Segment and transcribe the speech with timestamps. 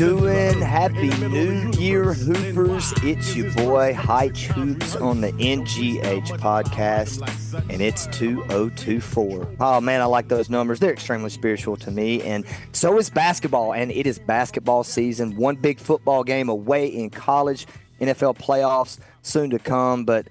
[0.00, 0.58] doing?
[0.62, 2.94] Happy New Year, Hoopers.
[3.02, 7.20] It's your boy, Hyche Hoops on the NGH podcast,
[7.68, 9.56] and it's 2024.
[9.60, 10.80] Oh man, I like those numbers.
[10.80, 13.74] They're extremely spiritual to me, and so is basketball.
[13.74, 15.36] And it is basketball season.
[15.36, 17.66] One big football game away in college,
[18.00, 20.28] NFL playoffs soon to come, but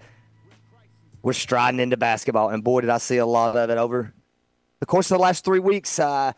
[1.21, 4.15] we're striding into basketball, and boy, did I see a lot of it over
[4.79, 5.99] the course of the last three weeks.
[5.99, 6.33] Uh,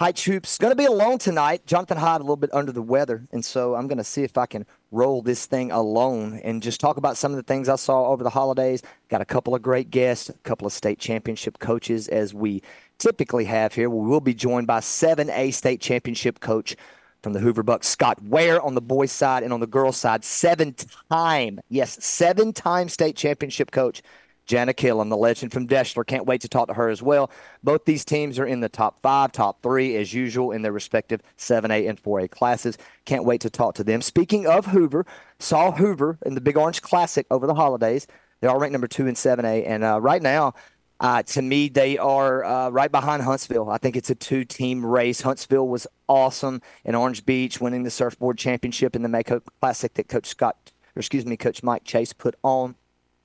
[0.00, 0.58] Hyche Hoops.
[0.58, 1.66] going to be alone tonight.
[1.66, 4.36] Jonathan Hyde a little bit under the weather, and so I'm going to see if
[4.36, 7.76] I can roll this thing alone and just talk about some of the things I
[7.76, 8.82] saw over the holidays.
[9.08, 12.60] Got a couple of great guests, a couple of state championship coaches, as we
[12.98, 13.88] typically have here.
[13.88, 16.74] We will be joined by 7A state championship coach
[17.22, 20.24] from the Hoover Bucks, Scott Ware on the boys' side and on the girls' side,
[20.24, 24.02] seven-time, yes, seven-time state championship coach
[24.46, 26.06] Jana Killen, the legend from Deshler.
[26.06, 27.30] Can't wait to talk to her as well.
[27.62, 31.22] Both these teams are in the top five, top three, as usual, in their respective
[31.38, 32.76] 7A and 4A classes.
[33.04, 34.02] Can't wait to talk to them.
[34.02, 35.06] Speaking of Hoover,
[35.38, 38.06] saw Hoover in the Big Orange Classic over the holidays.
[38.40, 39.66] They are ranked number two in 7A.
[39.66, 40.54] And uh, right now,
[41.00, 43.68] uh, to me, they are uh, right behind Huntsville.
[43.70, 45.22] I think it's a two team race.
[45.22, 50.08] Huntsville was awesome in Orange Beach, winning the surfboard championship in the Mako Classic that
[50.08, 52.76] Coach Scott, or excuse me, Coach Mike Chase put on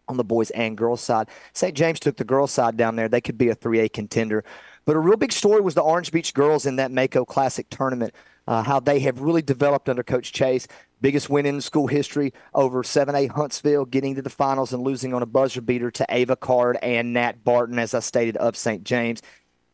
[0.09, 1.29] on the boys and girls side.
[1.53, 1.77] St.
[1.77, 3.07] James took the girls side down there.
[3.07, 4.43] They could be a 3A contender.
[4.85, 8.13] But a real big story was the Orange Beach girls in that Mako Classic tournament,
[8.47, 10.67] uh, how they have really developed under Coach Chase.
[10.99, 15.21] Biggest win in school history over 7A Huntsville, getting to the finals and losing on
[15.21, 18.83] a buzzer beater to Ava Card and Nat Barton, as I stated, of St.
[18.83, 19.21] James.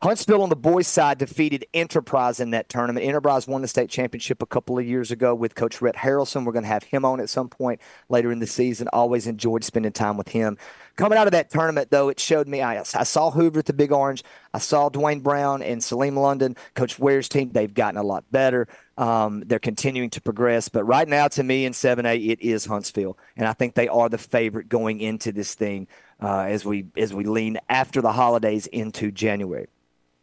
[0.02, 3.06] Huntsville on the boys' side defeated Enterprise in that tournament.
[3.06, 6.44] Enterprise won the state championship a couple of years ago with Coach Rhett Harrelson.
[6.44, 8.88] We're going to have him on at some point later in the season.
[8.92, 10.58] Always enjoyed spending time with him.
[10.96, 13.72] Coming out of that tournament, though, it showed me I, I saw Hoover at the
[13.72, 14.22] Big Orange.
[14.52, 17.50] I saw Dwayne Brown and Salim London, Coach Ware's team.
[17.52, 18.68] They've gotten a lot better.
[18.98, 20.68] Um, they're continuing to progress.
[20.68, 23.16] But right now, to me in 7A, it is Huntsville.
[23.34, 25.88] And I think they are the favorite going into this thing
[26.22, 29.68] uh, as we as we lean after the holidays into January.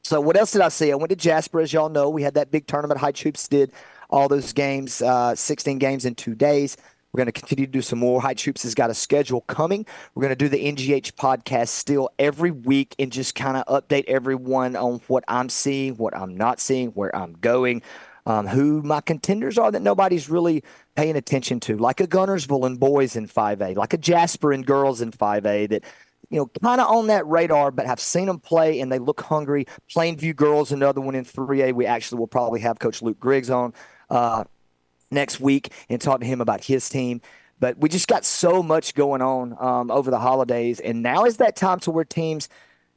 [0.03, 0.91] So what else did I see?
[0.91, 2.09] I went to Jasper, as y'all know.
[2.09, 2.99] We had that big tournament.
[2.99, 3.71] Hyche Hoops did
[4.09, 6.75] all those games, uh, 16 games in two days.
[7.13, 8.21] We're going to continue to do some more.
[8.21, 9.85] Hyche Hoops has got a schedule coming.
[10.13, 14.03] We're going to do the NGH podcast still every week and just kind of update
[14.07, 17.81] everyone on what I'm seeing, what I'm not seeing, where I'm going,
[18.25, 20.63] um, who my contenders are that nobody's really
[20.95, 24.99] paying attention to, like a Guntersville and boys in 5A, like a Jasper and girls
[24.99, 25.83] in 5A that
[26.33, 29.21] you know, kind of on that radar, but have seen them play and they look
[29.21, 29.67] hungry.
[29.95, 31.73] Plainview Girls, another one in 3A.
[31.73, 33.71] We actually will probably have Coach Luke Griggs on
[34.09, 34.43] uh,
[35.11, 37.21] next week and talk to him about his team.
[37.59, 41.37] But we just got so much going on um, over the holidays, and now is
[41.37, 42.49] that time to where teams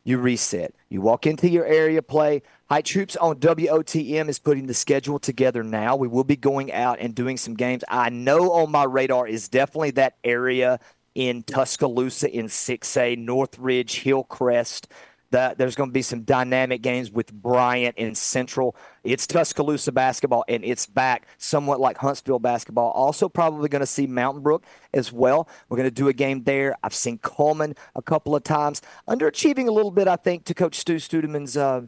[0.02, 0.74] you reset.
[0.88, 2.42] You walk into your area play.
[2.70, 5.94] Hyche Hoops on WOTM is putting the schedule together now.
[5.94, 7.84] We will be going out and doing some games.
[7.88, 10.80] I know on my radar is definitely that area
[11.16, 14.88] in Tuscaloosa in 6A, Northridge, Hillcrest.
[15.32, 18.76] That there's going to be some dynamic games with Bryant in Central.
[19.02, 22.92] It's Tuscaloosa basketball, and it's back somewhat like Huntsville basketball.
[22.92, 25.48] Also, probably going to see Mountain Brook as well.
[25.68, 26.76] We're going to do a game there.
[26.84, 30.76] I've seen Cullman a couple of times, underachieving a little bit, I think, to Coach
[30.76, 31.82] Stu Studemann's uh,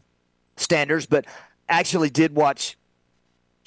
[0.56, 1.26] standards, but
[1.68, 2.77] actually did watch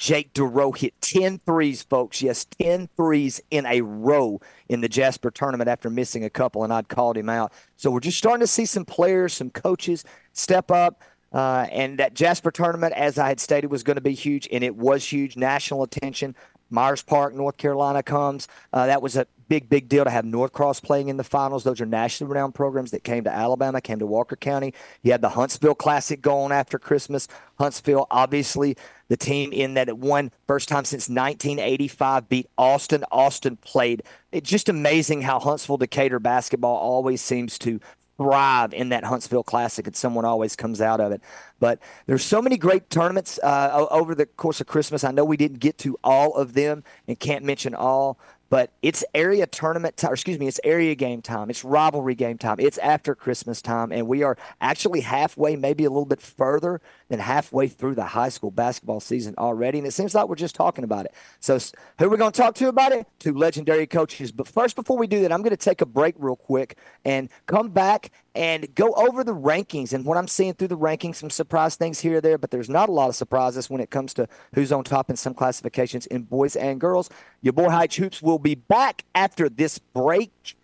[0.02, 2.24] Jake DeRoe hit 10 threes, folks.
[2.24, 6.74] Yes, 10 threes in a row in the Jasper tournament after missing a couple, and
[6.74, 7.54] I'd called him out.
[7.76, 10.04] So we're just starting to see some players, some coaches
[10.34, 11.04] step up.
[11.32, 14.64] Uh, and that Jasper tournament, as I had stated, was going to be huge, and
[14.64, 15.38] it was huge.
[15.38, 16.36] National attention.
[16.72, 18.48] Myers Park, North Carolina comes.
[18.74, 21.66] Uh, that was a big, big deal to have North Cross playing in the finals.
[21.66, 24.74] Those are nationally renowned programs that came to Alabama, came to Walker County.
[25.04, 27.28] You had the Huntsville Classic going after Christmas.
[27.60, 28.78] Huntsville, obviously,
[29.10, 33.04] the team in that it won first time since 1985, beat Austin.
[33.12, 34.04] Austin played.
[34.32, 37.82] It's just amazing how Huntsville Decatur basketball always seems to
[38.16, 41.22] thrive in that Huntsville Classic, and someone always comes out of it.
[41.60, 45.04] But there's so many great tournaments uh, over the course of Christmas.
[45.04, 48.18] I know we didn't get to all of them and can't mention all,
[48.52, 51.50] but it's area tournament time, excuse me, it's area game time.
[51.50, 52.58] It's rivalry game time.
[52.60, 57.20] It's after Christmas time, and we are actually halfway, maybe a little bit further than
[57.20, 59.78] halfway through the high school basketball season already.
[59.78, 61.14] And it seems like we're just talking about it.
[61.40, 61.58] So,
[61.98, 63.08] who are we going to talk to about it?
[63.20, 64.34] Two legendary coaches.
[64.34, 67.30] But first, before we do that, I'm going to take a break real quick and
[67.46, 71.16] come back and go over the rankings and what I'm seeing through the rankings.
[71.16, 73.90] Some surprise things here or there, but there's not a lot of surprises when it
[73.90, 77.10] comes to who's on top in some classifications in boys and girls.
[77.42, 80.56] Your boy Hyche Hoops will be back after this break.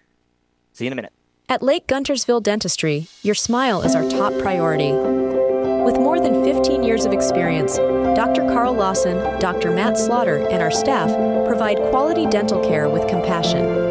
[0.74, 1.14] See you in a minute.
[1.50, 4.92] At Lake Guntersville Dentistry, your smile is our top priority.
[4.92, 8.42] With more than 15 years of experience, Dr.
[8.48, 9.72] Carl Lawson, Dr.
[9.72, 11.10] Matt Slaughter, and our staff
[11.48, 13.87] provide quality dental care with compassion.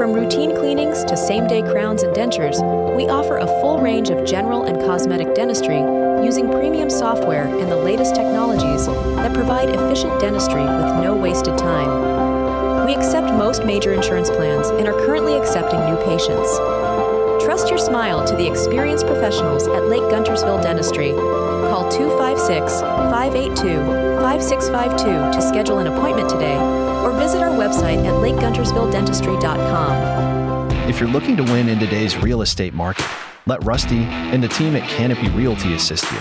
[0.00, 2.56] From routine cleanings to same day crowns and dentures,
[2.96, 5.80] we offer a full range of general and cosmetic dentistry
[6.24, 12.86] using premium software and the latest technologies that provide efficient dentistry with no wasted time.
[12.86, 16.48] We accept most major insurance plans and are currently accepting new patients.
[17.44, 21.12] Trust your smile to the experienced professionals at Lake Guntersville Dentistry.
[21.12, 23.84] Call 256 582
[24.22, 30.70] 5652 to schedule an appointment today or visit our website at lakeguntersvilledentistry.com.
[30.88, 33.06] If you're looking to win in today's real estate market,
[33.46, 36.18] let Rusty and the team at Canopy Realty assist you.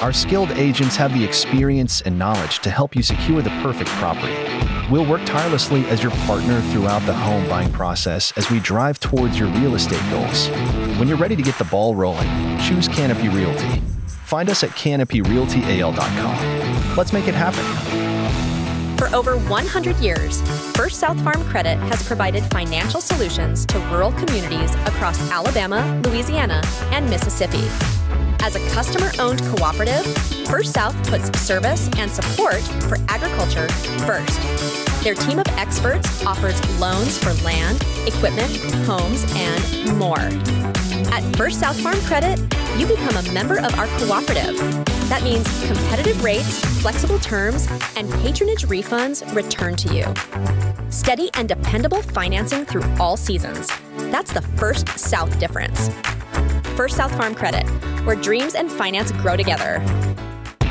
[0.00, 4.32] Our skilled agents have the experience and knowledge to help you secure the perfect property.
[4.90, 9.38] We'll work tirelessly as your partner throughout the home buying process as we drive towards
[9.38, 10.48] your real estate goals.
[10.98, 12.28] When you're ready to get the ball rolling,
[12.60, 13.82] choose Canopy Realty.
[14.06, 16.96] Find us at canopyrealtyal.com.
[16.96, 18.07] Let's make it happen.
[18.98, 20.42] For over 100 years,
[20.76, 26.60] First South Farm Credit has provided financial solutions to rural communities across Alabama, Louisiana,
[26.90, 27.62] and Mississippi.
[28.40, 30.04] As a customer owned cooperative,
[30.48, 33.68] First South puts service and support for agriculture
[34.04, 34.87] first.
[35.08, 40.18] Their team of experts offers loans for land, equipment, homes, and more.
[41.10, 42.38] At First South Farm Credit,
[42.76, 44.58] you become a member of our cooperative.
[45.08, 47.66] That means competitive rates, flexible terms,
[47.96, 50.04] and patronage refunds returned to you.
[50.90, 53.68] Steady and dependable financing through all seasons.
[54.10, 55.88] That's the First South difference.
[56.76, 57.66] First South Farm Credit,
[58.04, 59.82] where dreams and finance grow together.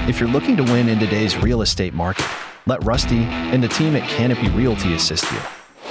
[0.07, 2.27] If you're looking to win in today's real estate market,
[2.67, 5.39] let Rusty and the team at Canopy Realty assist you.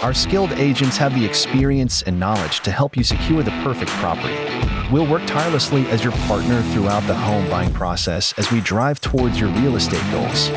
[0.03, 4.37] Our skilled agents have the experience and knowledge to help you secure the perfect property.
[4.93, 9.41] We'll work tirelessly as your partner throughout the home buying process as we drive towards
[9.41, 10.51] your real estate goals.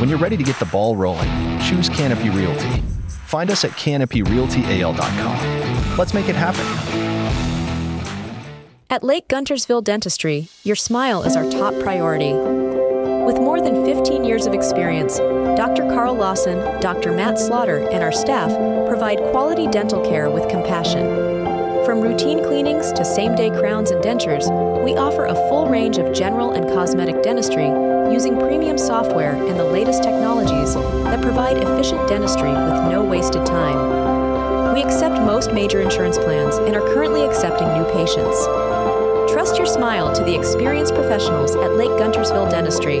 [0.00, 1.28] When you're ready to get the ball rolling,
[1.60, 2.80] choose Canopy Realty.
[3.08, 5.96] Find us at canopyrealtyal.com.
[5.98, 6.64] Let's make it happen.
[8.88, 12.32] At Lake Guntersville Dentistry, your smile is our top priority.
[12.32, 15.18] With more than 15 years of experience,
[15.56, 15.84] Dr.
[15.88, 17.12] Carl Lawson, Dr.
[17.12, 18.50] Matt Slaughter, and our staff
[18.86, 21.06] provide quality dental care with compassion.
[21.86, 24.44] From routine cleanings to same day crowns and dentures,
[24.84, 27.68] we offer a full range of general and cosmetic dentistry
[28.12, 34.74] using premium software and the latest technologies that provide efficient dentistry with no wasted time.
[34.74, 38.44] We accept most major insurance plans and are currently accepting new patients.
[39.32, 43.00] Trust your smile to the experienced professionals at Lake Guntersville Dentistry.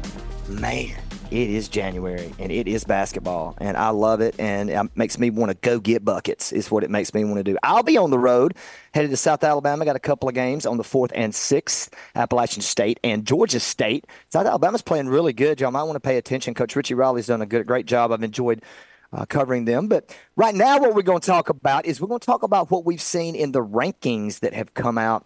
[0.59, 4.35] Man, it is January and it is basketball, and I love it.
[4.37, 7.37] And it makes me want to go get buckets, is what it makes me want
[7.37, 7.57] to do.
[7.63, 8.55] I'll be on the road
[8.93, 9.85] headed to South Alabama.
[9.85, 14.05] Got a couple of games on the 4th and 6th, Appalachian State and Georgia State.
[14.29, 15.61] South Alabama's playing really good.
[15.61, 16.53] Y'all might want to pay attention.
[16.53, 18.11] Coach Richie Riley's done a good, great job.
[18.11, 18.61] I've enjoyed
[19.13, 19.87] uh, covering them.
[19.87, 22.71] But right now, what we're going to talk about is we're going to talk about
[22.71, 25.25] what we've seen in the rankings that have come out.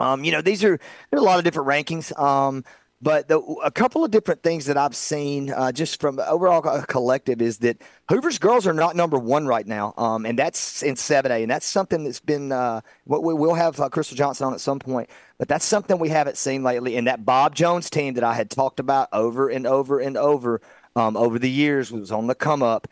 [0.00, 0.78] Um, you know, these are
[1.10, 2.16] there are a lot of different rankings.
[2.18, 2.64] Um,
[3.00, 7.40] but the, a couple of different things that I've seen uh, just from overall collective
[7.40, 11.42] is that Hoover's girls are not number one right now, um, and that's in 7A,
[11.42, 14.60] and that's something that's been uh, what we will have uh, Crystal Johnson on at
[14.60, 16.96] some point, but that's something we haven't seen lately.
[16.96, 20.60] And that Bob Jones team that I had talked about over and over and over
[20.96, 22.88] um, over the years was on the come up.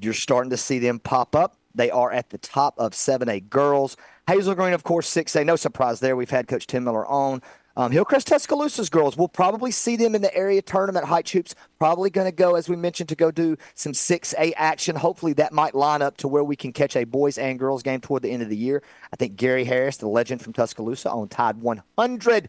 [0.00, 1.56] You're starting to see them pop up.
[1.76, 3.96] They are at the top of 7A girls.
[4.26, 5.44] Hazel Green, of course, 6A.
[5.44, 6.16] No surprise there.
[6.16, 7.42] We've had Coach Tim Miller on.
[7.78, 11.04] Um, Hillcrest Tuscaloosa's girls, we'll probably see them in the area tournament.
[11.04, 14.96] Hyche Hoops probably going to go, as we mentioned, to go do some 6A action.
[14.96, 18.00] Hopefully, that might line up to where we can catch a boys and girls game
[18.00, 18.82] toward the end of the year.
[19.12, 22.48] I think Gary Harris, the legend from Tuscaloosa, on Tide 100.9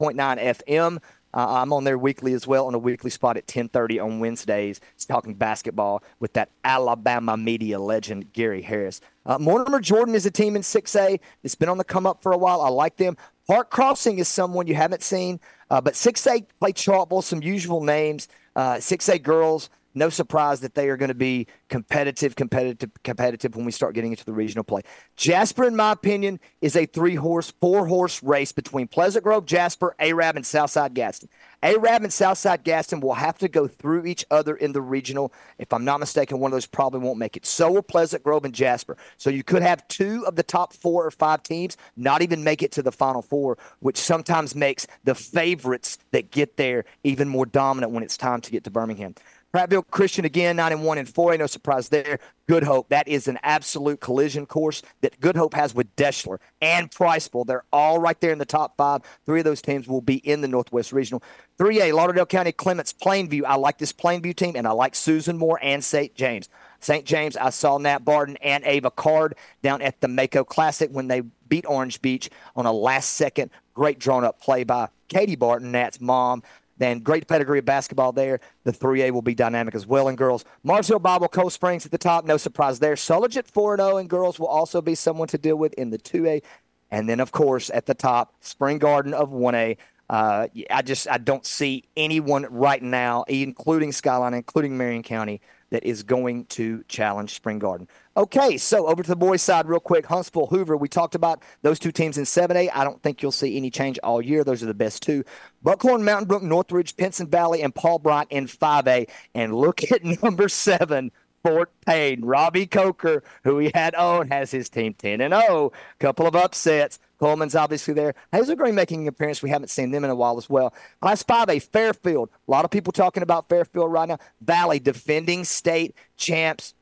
[0.00, 0.98] FM.
[1.34, 4.80] Uh, I'm on there weekly as well on a weekly spot at 10:30 on Wednesdays.
[4.94, 9.00] It's talking basketball with that Alabama media legend Gary Harris.
[9.26, 11.20] Uh, Mortimer Jordan is a team in 6A.
[11.42, 12.62] It's been on the come up for a while.
[12.62, 13.16] I like them.
[13.48, 15.40] Park Crossing is someone you haven't seen,
[15.70, 18.28] uh, but 6A play Chartwell, some usual names.
[18.54, 23.64] Uh, 6A girls, no surprise that they are going to be competitive, competitive, competitive when
[23.64, 24.82] we start getting into the regional play.
[25.16, 29.94] Jasper, in my opinion, is a three horse, four horse race between Pleasant Grove, Jasper,
[29.98, 31.28] Arab, and Southside Gadsden.
[31.62, 35.32] Arab and Southside Gadsden will have to go through each other in the regional.
[35.58, 37.44] If I'm not mistaken, one of those probably won't make it.
[37.44, 38.96] So will Pleasant Grove and Jasper.
[39.16, 42.62] So you could have two of the top four or five teams not even make
[42.62, 47.46] it to the final four, which sometimes makes the favorites that get there even more
[47.46, 49.14] dominant when it's time to get to Birmingham.
[49.58, 51.36] Prattville Christian again, 9 and 1 and 4.
[51.36, 52.20] No surprise there.
[52.46, 52.90] Good Hope.
[52.90, 57.44] That is an absolute collision course that Good Hope has with Deshler and Priceville.
[57.44, 59.02] They're all right there in the top five.
[59.26, 61.24] Three of those teams will be in the Northwest Regional.
[61.58, 63.42] 3A, Lauderdale County, Clements, Plainview.
[63.44, 66.14] I like this Plainview team, and I like Susan Moore and St.
[66.14, 66.48] James.
[66.78, 67.04] St.
[67.04, 71.22] James, I saw Nat Barton and Ava Card down at the Mako Classic when they
[71.48, 76.00] beat Orange Beach on a last second great drawn up play by Katie Barton, Nat's
[76.00, 76.44] mom.
[76.78, 78.40] Then great pedigree of basketball there.
[78.64, 80.44] The 3A will be dynamic as well in girls.
[80.62, 82.96] Mars Hill Bible Cold Springs at the top, no surprise there.
[82.96, 86.42] Sulligent 4 0 in girls will also be someone to deal with in the 2A.
[86.90, 89.76] And then, of course, at the top, Spring Garden of 1A.
[90.08, 95.84] Uh, I just I don't see anyone right now, including Skyline, including Marion County, that
[95.84, 97.88] is going to challenge Spring Garden.
[98.16, 100.06] Okay, so over to the boys' side, real quick.
[100.06, 100.76] Huntsville, Hoover.
[100.76, 102.70] We talked about those two teams in 7A.
[102.74, 104.42] I don't think you'll see any change all year.
[104.42, 105.24] Those are the best two.
[105.62, 109.08] Buckhorn, Mountain Brook, Northridge, Pinson Valley, and Paul Bryant in 5A.
[109.34, 112.24] And look at number seven, Fort Payne.
[112.24, 115.72] Robbie Coker, who we had on, has his team 10 and 0.
[115.98, 116.98] Couple of upsets.
[117.18, 118.14] Cullman's obviously there.
[118.30, 119.42] Hazel Green making an appearance.
[119.42, 120.72] We haven't seen them in a while as well.
[121.00, 122.30] Class 5A, Fairfield.
[122.46, 124.18] A lot of people talking about Fairfield right now.
[124.40, 126.74] Valley, defending state champs.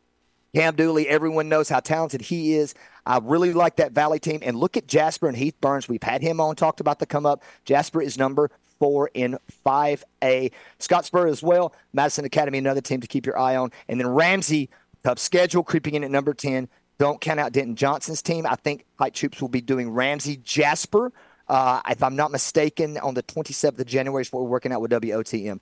[0.54, 2.75] Cam Dooley, everyone knows how talented he is.
[3.04, 4.40] I really like that Valley team.
[4.42, 5.88] And look at Jasper and Heath Burns.
[5.88, 7.42] We've had him on, talked about the come up.
[7.64, 10.52] Jasper is number four in 5A.
[10.78, 11.75] Scottsboro as well.
[11.92, 13.71] Madison Academy, another team to keep your eye on.
[13.88, 14.71] And then Ramsey,
[15.04, 16.68] tough schedule, creeping in at number 10.
[16.99, 18.47] Don't count out Denton Johnson's team.
[18.47, 21.12] I think Hyche Hoops will be doing Ramsey Jasper.
[21.49, 24.80] Uh, if I'm not mistaken, on the 27th of January is what we're working out
[24.80, 25.61] with WOTM.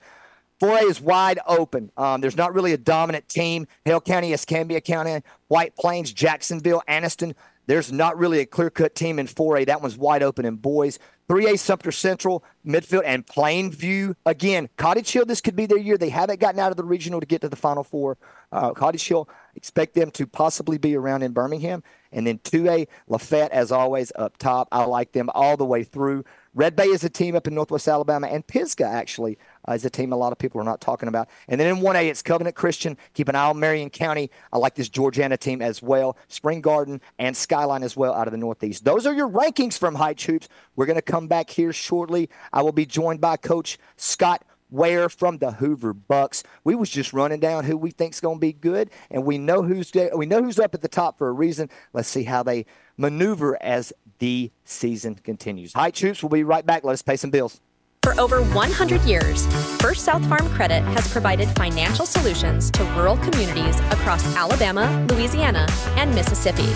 [0.61, 1.91] 4A is wide open.
[1.97, 3.67] Um, there's not really a dominant team.
[3.83, 7.35] Hale County, Escambia County, White Plains, Jacksonville, Anniston.
[7.67, 9.65] There's not really a clear cut team in 4A.
[9.67, 10.99] That one's wide open in boys.
[11.27, 14.15] 3A Sumter Central, midfield, and Plainview.
[14.27, 15.97] Again, Cottage Hill, this could be their year.
[15.97, 18.17] They haven't gotten out of the regional to get to the Final Four.
[18.51, 21.81] Uh, Cottage Hill, expect them to possibly be around in Birmingham.
[22.11, 24.67] And then 2A, Lafayette, as always, up top.
[24.71, 26.23] I like them all the way through.
[26.53, 29.89] Red Bay is a team up in Northwest Alabama, and Pisgah actually uh, is a
[29.89, 31.29] team a lot of people are not talking about.
[31.47, 32.97] And then in 1A, it's Covenant Christian.
[33.13, 34.31] Keep an eye on Marion County.
[34.51, 36.17] I like this Georgiana team as well.
[36.27, 38.85] Spring Garden and Skyline as well out of the Northeast.
[38.85, 40.49] Those are your rankings from Hyche Hoops.
[40.75, 42.29] We're going to come back here shortly.
[42.53, 46.43] I will be joined by Coach Scott Ware from the Hoover Bucks.
[46.63, 49.61] We was just running down who we think's going to be good, and we know
[49.61, 51.69] who's we know who's up at the top for a reason.
[51.93, 52.65] Let's see how they
[52.97, 55.73] maneuver as the season continues.
[55.73, 56.23] Hyche Hoops.
[56.23, 56.83] We'll be right back.
[56.83, 57.61] Let us pay some bills.
[58.05, 59.47] For over 100 years,
[59.81, 65.65] First South Farm Credit has provided financial solutions to rural communities across Alabama, Louisiana,
[65.97, 66.71] and Mississippi.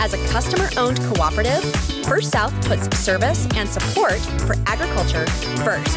[0.00, 1.62] As a customer owned cooperative,
[2.04, 5.26] First South puts service and support for agriculture
[5.62, 5.96] first.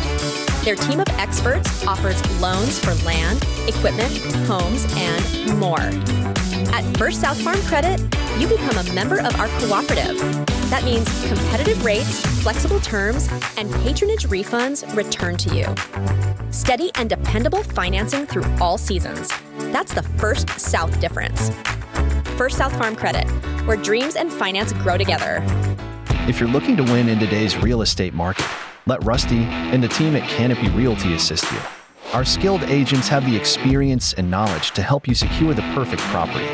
[0.64, 4.16] Their team of experts offers loans for land, equipment,
[4.46, 5.90] homes, and more.
[6.74, 8.00] At First South Farm Credit,
[8.40, 10.18] you become a member of our cooperative.
[10.70, 15.66] That means competitive rates, flexible terms, and patronage refunds returned to you.
[16.50, 19.30] Steady and dependable financing through all seasons.
[19.58, 21.52] That's the First South difference.
[22.38, 23.30] First South Farm Credit,
[23.66, 25.44] where dreams and finance grow together.
[26.30, 28.46] If you're looking to win in today's real estate market,
[28.86, 31.60] let Rusty and the team at Canopy Realty assist you.
[32.14, 36.46] Our skilled agents have the experience and knowledge to help you secure the perfect property.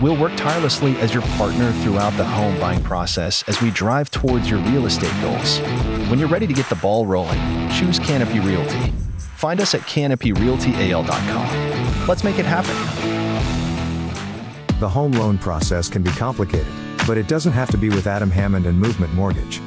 [0.00, 4.48] We'll work tirelessly as your partner throughout the home buying process as we drive towards
[4.48, 5.58] your real estate goals.
[6.08, 7.40] When you're ready to get the ball rolling,
[7.70, 8.92] choose Canopy Realty.
[9.18, 12.06] Find us at canopyrealtyal.com.
[12.06, 12.76] Let's make it happen.
[14.78, 16.68] The home loan process can be complicated,
[17.04, 19.60] but it doesn't have to be with Adam Hammond and Movement Mortgage.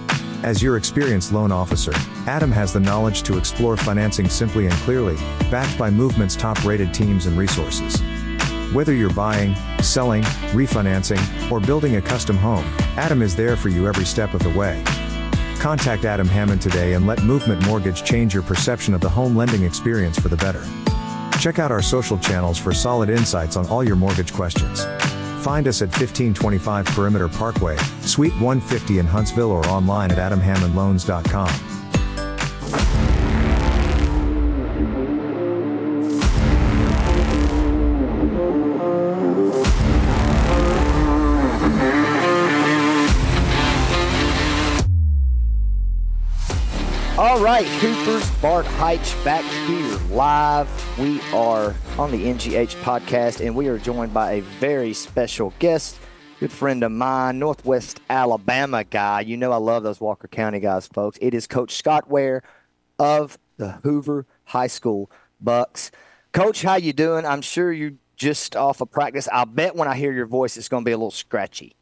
[0.43, 1.93] As your experienced loan officer,
[2.27, 5.15] Adam has the knowledge to explore financing simply and clearly,
[5.50, 8.01] backed by Movement's top rated teams and resources.
[8.73, 12.65] Whether you're buying, selling, refinancing, or building a custom home,
[12.97, 14.83] Adam is there for you every step of the way.
[15.59, 19.63] Contact Adam Hammond today and let Movement Mortgage change your perception of the home lending
[19.63, 20.63] experience for the better.
[21.39, 24.85] Check out our social channels for solid insights on all your mortgage questions.
[25.43, 31.72] Find us at 1525 Perimeter Parkway, Suite 150 in Huntsville or online at adamhammondloans.com.
[47.33, 50.69] All right, Cooper's Bart Hyche back here live.
[50.99, 55.97] We are on the NGH podcast, and we are joined by a very special guest,
[56.39, 59.21] good friend of mine, Northwest Alabama guy.
[59.21, 61.17] You know I love those Walker County guys, folks.
[61.21, 62.43] It is Coach Scott Ware
[62.99, 65.09] of the Hoover High School
[65.41, 65.89] Bucks.
[66.33, 67.25] Coach, how you doing?
[67.25, 69.27] I'm sure you're just off of practice.
[69.33, 71.75] I bet when I hear your voice, it's going to be a little scratchy.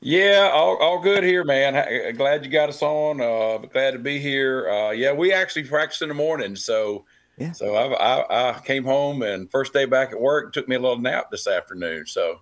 [0.00, 2.14] Yeah, all, all good here, man.
[2.16, 3.20] Glad you got us on.
[3.20, 4.70] Uh, glad to be here.
[4.70, 7.04] Uh, yeah, we actually practiced in the morning, so
[7.36, 7.52] yeah.
[7.52, 10.78] so I, I, I, came home and first day back at work took me a
[10.78, 12.06] little nap this afternoon.
[12.06, 12.40] So,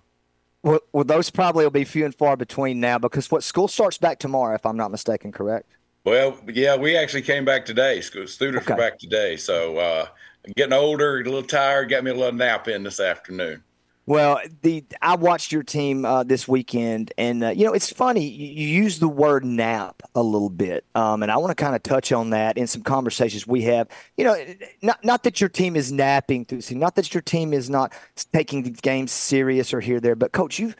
[0.63, 3.97] well, well, those probably will be few and far between now because what school starts
[3.97, 5.69] back tomorrow, if I'm not mistaken, correct?
[6.05, 7.99] Well, yeah, we actually came back today.
[7.99, 8.73] School students okay.
[8.73, 10.07] are back today, so uh,
[10.55, 13.63] getting older, a little tired, got me a little nap in this afternoon.
[14.09, 18.27] Well, the I watched your team uh, this weekend, and uh, you know it's funny.
[18.27, 21.83] You, use the word nap a little bit, um, and I want to kind of
[21.83, 23.87] touch on that in some conversations we have.
[24.17, 24.45] You know,
[24.81, 27.93] not not that your team is napping through, not that your team is not
[28.33, 30.75] taking the game serious or here there, but coach, you've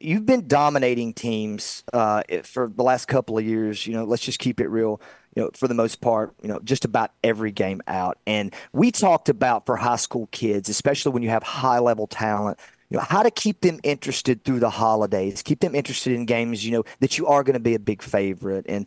[0.00, 3.86] you've been dominating teams uh, for the last couple of years.
[3.86, 4.98] You know, let's just keep it real
[5.34, 8.18] you know, for the most part, you know, just about every game out.
[8.26, 12.58] And we talked about for high school kids, especially when you have high level talent,
[12.90, 16.66] you know, how to keep them interested through the holidays, keep them interested in games,
[16.66, 18.66] you know, that you are going to be a big favorite.
[18.68, 18.86] And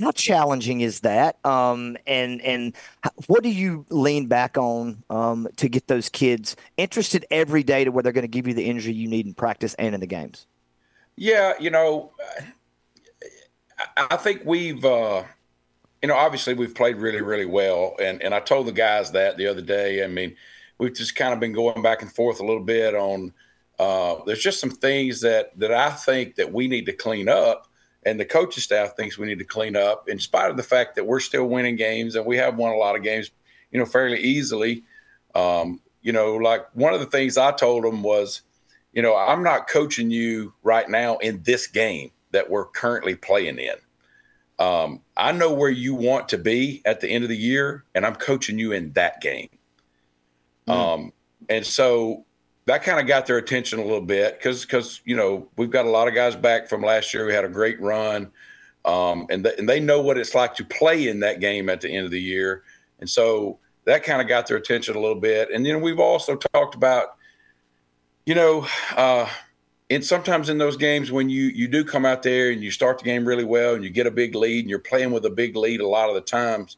[0.00, 1.44] how challenging is that?
[1.46, 2.74] Um, and and
[3.28, 7.92] what do you lean back on um, to get those kids interested every day to
[7.92, 10.08] where they're going to give you the energy you need in practice and in the
[10.08, 10.46] games?
[11.14, 12.10] Yeah, you know,
[13.96, 14.84] I think we've.
[14.84, 15.22] Uh
[16.04, 19.38] you know, obviously we've played really, really well, and and I told the guys that
[19.38, 20.04] the other day.
[20.04, 20.36] I mean,
[20.76, 23.32] we've just kind of been going back and forth a little bit on.
[23.78, 27.68] Uh, there's just some things that that I think that we need to clean up,
[28.04, 30.06] and the coaching staff thinks we need to clean up.
[30.06, 32.76] In spite of the fact that we're still winning games and we have won a
[32.76, 33.30] lot of games,
[33.70, 34.84] you know, fairly easily.
[35.34, 38.42] Um, you know, like one of the things I told them was,
[38.92, 43.58] you know, I'm not coaching you right now in this game that we're currently playing
[43.58, 43.76] in.
[44.58, 48.06] Um, I know where you want to be at the end of the year, and
[48.06, 49.48] I'm coaching you in that game.
[50.68, 50.72] Mm.
[50.72, 51.12] Um,
[51.48, 52.24] and so
[52.66, 55.86] that kind of got their attention a little bit because because you know we've got
[55.86, 57.26] a lot of guys back from last year.
[57.26, 58.30] We had a great run,
[58.84, 61.80] um, and th- and they know what it's like to play in that game at
[61.80, 62.62] the end of the year,
[63.00, 65.50] and so that kind of got their attention a little bit.
[65.50, 67.16] And then we've also talked about,
[68.24, 69.28] you know, uh,
[69.90, 72.98] and sometimes in those games when you you do come out there and you start
[72.98, 75.30] the game really well and you get a big lead and you're playing with a
[75.30, 76.76] big lead a lot of the times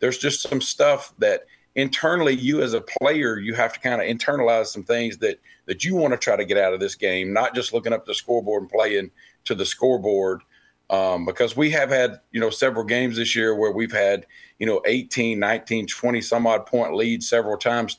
[0.00, 4.08] there's just some stuff that internally you as a player you have to kind of
[4.08, 7.32] internalize some things that that you want to try to get out of this game
[7.32, 9.10] not just looking up the scoreboard and playing
[9.48, 10.42] to the scoreboard.
[10.90, 14.24] Um, because we have had you know several games this year where we've had
[14.58, 17.98] you know 18 19 20 some odd point leads several times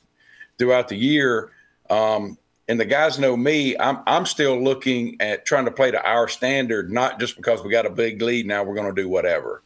[0.58, 1.52] throughout the year.
[1.88, 2.36] Um,
[2.70, 3.76] and the guys know me.
[3.78, 7.70] I'm I'm still looking at trying to play to our standard, not just because we
[7.70, 8.46] got a big lead.
[8.46, 9.64] Now we're going to do whatever.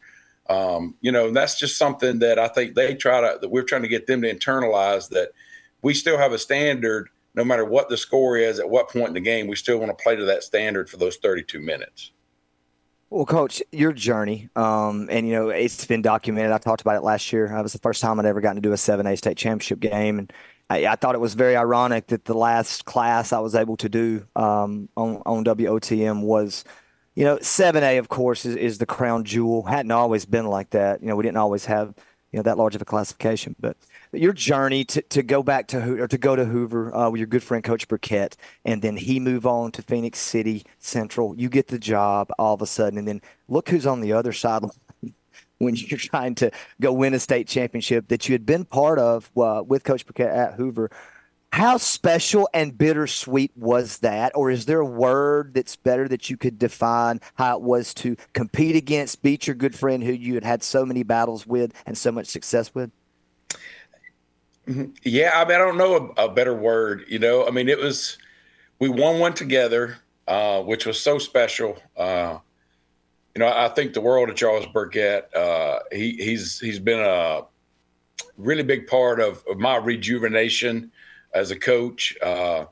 [0.49, 3.37] Um, you know, that's just something that I think they try to.
[3.39, 5.29] That we're trying to get them to internalize that
[5.83, 9.13] we still have a standard, no matter what the score is at what point in
[9.13, 9.45] the game.
[9.45, 12.11] We still want to play to that standard for those 32 minutes.
[13.11, 16.51] Well, Coach, your journey, um, and you know it's been documented.
[16.51, 17.49] I talked about it last year.
[17.49, 19.79] That was the first time I'd ever gotten to do a seven A state championship
[19.79, 20.33] game, and
[20.69, 23.89] I, I, thought it was very ironic that the last class I was able to
[23.89, 26.63] do um, on, on WOTM was,
[27.13, 29.63] you know, 7A, of course, is, is the crown jewel.
[29.63, 31.01] Hadn't always been like that.
[31.01, 31.93] You know, we didn't always have,
[32.31, 33.55] you know, that large of a classification.
[33.59, 33.77] But
[34.11, 37.27] your journey to, to go back to or to go to Hoover uh, with your
[37.27, 41.35] good friend Coach Burkett, and then he move on to Phenix City Central.
[41.37, 44.33] You get the job all of a sudden, and then look who's on the other
[44.33, 44.63] side
[45.65, 49.29] when you're trying to go win a state championship that you had been part of
[49.37, 50.89] uh, with Coach Burkett at Hoover.
[51.51, 54.33] How special and bittersweet was that?
[54.35, 58.17] Or is there a word that's better that you could define how it was to
[58.33, 61.97] compete against, beat your good friend who you had had so many battles with and
[61.97, 62.91] so much success with?
[64.67, 64.91] Mm-hmm.
[65.03, 67.05] Yeah, I mean, I don't know a, a better word.
[67.07, 68.17] You know, I mean, it was,
[68.79, 71.77] we won one together, uh, which was so special.
[71.95, 72.39] Uh,
[73.35, 75.33] you know, I think the world of Charles Burkett.
[75.35, 77.41] Uh, he he's he's been a
[78.37, 80.91] really big part of, of my rejuvenation
[81.33, 82.17] as a coach.
[82.21, 82.65] Uh,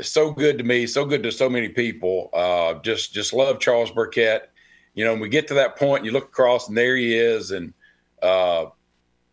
[0.00, 2.30] so good to me, so good to so many people.
[2.32, 4.50] Uh, just just love Charles Burkett.
[4.94, 7.50] You know, when we get to that point, you look across and there he is,
[7.50, 7.74] and
[8.22, 8.66] uh,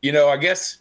[0.02, 0.80] you know, I guess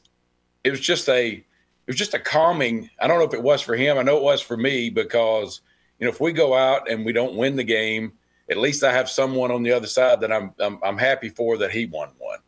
[0.64, 1.44] it was just a it
[1.86, 2.90] was just a calming.
[3.00, 3.96] I don't know if it was for him.
[3.96, 5.60] I know it was for me because
[6.00, 8.14] you know if we go out and we don't win the game
[8.50, 11.58] at least I have someone on the other side that I'm I'm, I'm happy for
[11.58, 12.38] that he won one.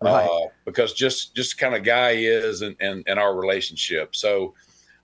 [0.00, 0.26] right.
[0.26, 4.16] uh, because just just kind of guy he is and, and, and our relationship.
[4.16, 4.54] So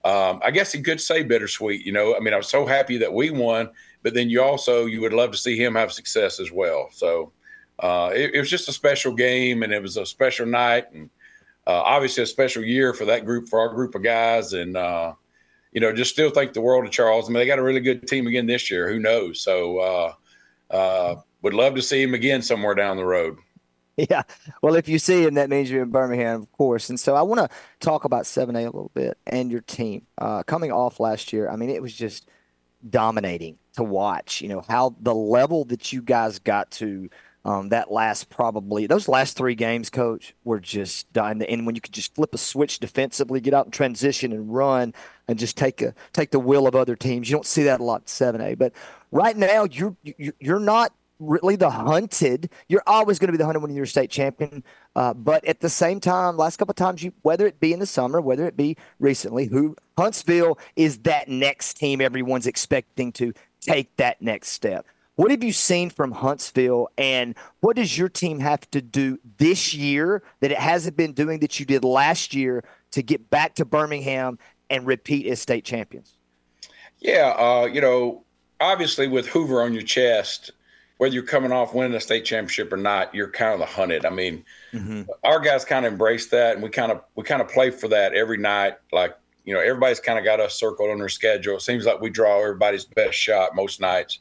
[0.05, 1.85] um, I guess you could say bittersweet.
[1.85, 3.71] You know, I mean, I'm so happy that we won,
[4.03, 6.88] but then you also you would love to see him have success as well.
[6.92, 7.33] So
[7.81, 11.11] uh, it, it, was just a special game, and it was a special night, and
[11.66, 15.12] uh, obviously a special year for that group, for our group of guys, and uh,
[15.73, 17.29] you know, just still think the world of Charles.
[17.29, 18.90] I mean, they got a really good team again this year.
[18.90, 19.40] Who knows?
[19.40, 20.14] So
[20.70, 23.38] uh, would love to see him again somewhere down the road.
[24.11, 24.24] Yeah.
[24.61, 26.90] Well, if you see him, that means you're in Birmingham, of course.
[26.90, 30.07] And so I want to talk about 7A a little bit and your team.
[30.18, 32.29] Uh, coming off last year, I mean, it was just
[32.90, 37.09] dominating to watch, you know, how the level that you guys got to
[37.46, 41.40] um, that last probably those last three games, coach, were just dying.
[41.40, 44.92] And when you could just flip a switch defensively, get out and transition and run,
[45.28, 47.30] and just take a take the will of other teams.
[47.30, 48.56] You don't see that a lot seven A.
[48.56, 48.72] But
[49.12, 49.96] right now, you're
[50.40, 52.50] you're not really the hunted.
[52.66, 54.64] You're always going to be the hunted when you're a state champion.
[54.96, 57.78] Uh, but at the same time, last couple of times, you whether it be in
[57.78, 63.32] the summer, whether it be recently, who Huntsville is that next team everyone's expecting to
[63.61, 64.85] take that next step.
[65.16, 69.72] What have you seen from Huntsville, and what does your team have to do this
[69.72, 73.64] year that it hasn't been doing that you did last year to get back to
[73.64, 76.16] Birmingham and repeat as state champions?
[76.98, 78.24] Yeah, uh, you know,
[78.61, 80.50] obviously with Hoover on your chest,
[80.98, 84.05] whether you're coming off winning a state championship or not, you're kind of the hunted.
[84.05, 85.02] I mean, mm-hmm.
[85.24, 87.88] our guys kind of embrace that, and we kind of we kind of play for
[87.88, 88.74] that every night.
[88.92, 91.57] Like you know, everybody's kind of got us circled on their schedule.
[91.57, 94.18] It seems like we draw everybody's best shot most nights.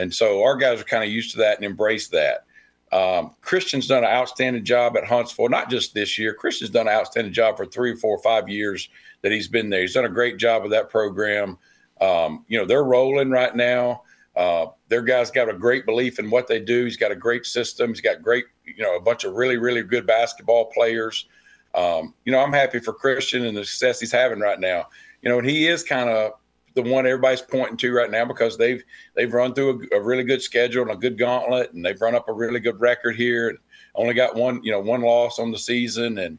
[0.00, 2.44] And so our guys are kind of used to that and embrace that.
[2.92, 6.34] Um, Christian's done an outstanding job at Huntsville, not just this year.
[6.34, 8.88] Christian's done an outstanding job for three, four, five years
[9.22, 9.82] that he's been there.
[9.82, 11.56] He's done a great job with that program.
[12.00, 14.02] Um, you know, they're rolling right now.
[14.34, 16.84] Uh, their guys got a great belief in what they do.
[16.84, 17.90] He's got a great system.
[17.90, 21.28] He's got great, you know, a bunch of really, really good basketball players.
[21.74, 24.86] Um, you know, I'm happy for Christian and the success he's having right now.
[25.22, 26.32] You know, and he is kind of
[26.74, 28.82] the one everybody's pointing to right now because they've
[29.14, 32.14] they've run through a, a, really good schedule and a good gauntlet, and they've run
[32.14, 33.48] up a really good record here.
[33.48, 33.58] And
[33.94, 36.38] only got one you know one loss on the season, and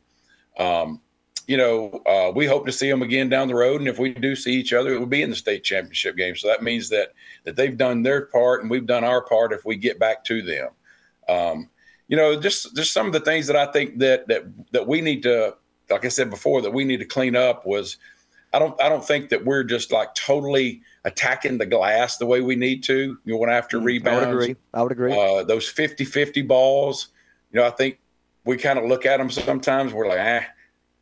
[0.57, 1.01] um,
[1.47, 3.81] you know uh, we hope to see them again down the road.
[3.81, 6.35] And if we do see each other, it will be in the state championship game.
[6.35, 7.13] So that means that
[7.43, 10.41] that they've done their part and we've done our part if we get back to
[10.41, 10.69] them.
[11.27, 11.69] Um,
[12.07, 15.01] you know, just just some of the things that I think that that that we
[15.01, 15.55] need to,
[15.89, 17.97] like I said before, that we need to clean up was
[18.53, 22.41] I don't I don't think that we're just like totally attacking the glass the way
[22.41, 23.17] we need to.
[23.23, 24.25] You know, after mm, rebounds.
[24.25, 24.55] I would agree.
[24.73, 25.13] I would agree.
[25.13, 27.09] Uh, those 50-50 balls,
[27.51, 27.99] you know, I think
[28.45, 29.93] we kind of look at them sometimes.
[29.93, 30.47] We're like, ah,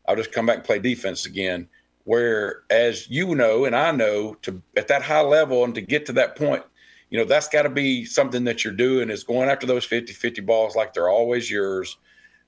[0.07, 1.67] I'll just come back and play defense again.
[2.03, 6.07] Where, as you know, and I know, to at that high level and to get
[6.07, 6.63] to that point,
[7.09, 10.45] you know, that's got to be something that you're doing is going after those 50-50
[10.45, 11.97] balls like they're always yours.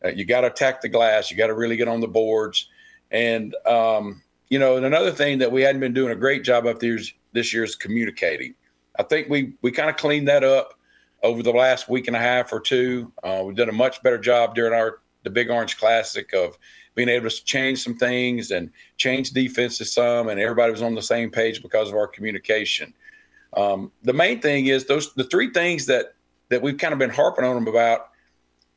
[0.04, 1.30] Uh, you got to attack the glass.
[1.30, 2.70] You got to really get on the boards.
[3.12, 6.66] And um, you know, and another thing that we hadn't been doing a great job
[6.68, 8.54] of this this year is communicating.
[9.00, 10.78] I think we we kind of cleaned that up
[11.24, 13.14] over the last week and a half or two.
[13.24, 16.58] Uh, we've done a much better job during our the Big Orange Classic of
[16.96, 21.02] being able to change some things and change defenses some, and everybody was on the
[21.02, 22.94] same page because of our communication.
[23.56, 26.16] Um, the main thing is those the three things that
[26.50, 28.10] that we've kind of been harping on them about.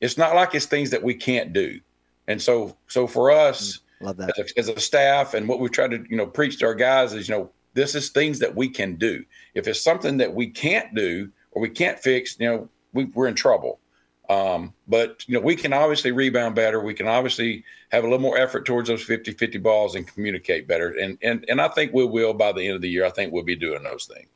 [0.00, 1.80] It's not like it's things that we can't do,
[2.28, 4.38] and so so for us, Love that.
[4.38, 6.74] As a, as a staff, and what we try to you know preach to our
[6.74, 9.24] guys is you know this is things that we can do.
[9.54, 13.28] If it's something that we can't do or we can't fix, you know we, we're
[13.28, 13.80] in trouble.
[14.28, 16.80] Um, but you know we can obviously rebound better.
[16.80, 20.90] We can obviously have a little more effort towards those 50-50 balls and communicate better.
[20.90, 23.06] And and and I think we will by the end of the year.
[23.06, 24.28] I think we'll be doing those things.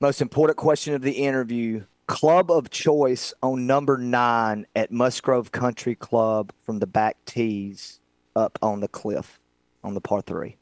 [0.00, 5.94] Most important question of the interview club of choice on number nine at Musgrove Country
[5.94, 8.00] Club from the back tees
[8.36, 9.40] up on the cliff
[9.84, 10.56] on the par three?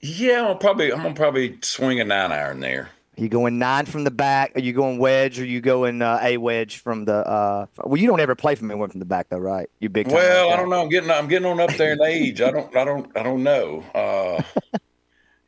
[0.00, 2.90] Yeah, I'm probably I'm gonna probably swing a nine iron there.
[3.18, 4.52] Are you going nine from the back?
[4.56, 5.38] Are you going wedge?
[5.38, 7.14] Or are you going uh, a wedge from the?
[7.14, 9.68] Uh, well, you don't ever play from anyone from the back, though, right?
[9.80, 10.08] You big.
[10.08, 10.80] Well, I don't know.
[10.80, 12.40] I'm getting I'm getting on up there in age.
[12.40, 13.84] I don't I don't I don't know.
[13.94, 14.42] Uh,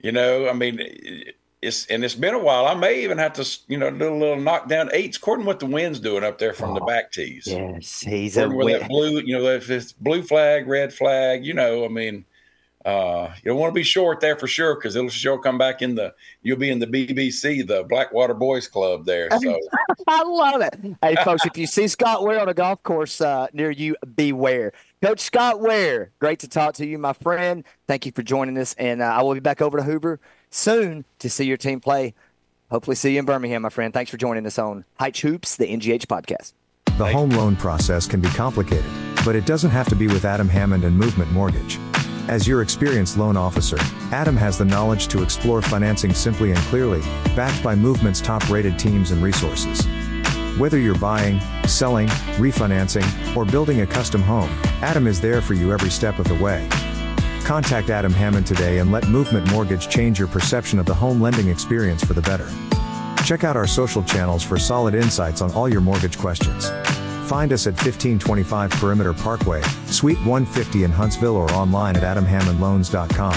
[0.01, 0.79] you know, I mean,
[1.65, 2.67] it's and it's been a while.
[2.67, 5.61] I may even have to, you know, do a little knockdown eights, according to what
[5.61, 7.47] the wind's doing up there from oh, the back tees.
[7.47, 11.55] Yes, he's a win- that blue, you know, if it's blue flag, red flag, you
[11.55, 12.25] know, I mean,
[12.85, 15.81] uh, you don't want to be short there for sure because it'll sure come back
[15.81, 16.15] in the.
[16.43, 19.31] You'll be in the BBC, the Blackwater Boys Club there.
[19.41, 19.59] So
[20.07, 20.97] I love it.
[21.01, 24.73] Hey, folks, if you see Scott Ware on a golf course uh, near you, beware.
[25.03, 27.65] Coach Scott Ware, great to talk to you, my friend.
[27.87, 30.21] Thank you for joining us, and uh, I will be back over to Hoover
[30.51, 32.13] soon to see your team play.
[32.71, 33.95] Hopefully, see you in Birmingham, my friend.
[33.95, 36.53] Thanks for joining us on Hyche Hoops, the NGH podcast.
[36.99, 38.85] The home loan process can be complicated,
[39.25, 41.79] but it doesn't have to be with Adam Hammond and Movement Mortgage.
[42.29, 43.77] As your experienced loan officer,
[44.11, 47.03] Adam has the knowledge to explore financing simply and clearly,
[47.37, 49.87] backed by Movement's top rated teams and resources.
[50.59, 52.09] Whether you're buying, selling,
[52.39, 54.49] refinancing, or building a custom home,
[54.81, 56.67] Adam is there for you every step of the way.
[57.45, 61.49] Contact Adam Hammond today and let Movement Mortgage change your perception of the home lending
[61.49, 62.49] experience for the better.
[63.25, 66.71] Check out our social channels for solid insights on all your mortgage questions.
[67.25, 73.35] Find us at 1525 Perimeter Parkway, Suite 150 in Huntsville or online at adamhammondloans.com.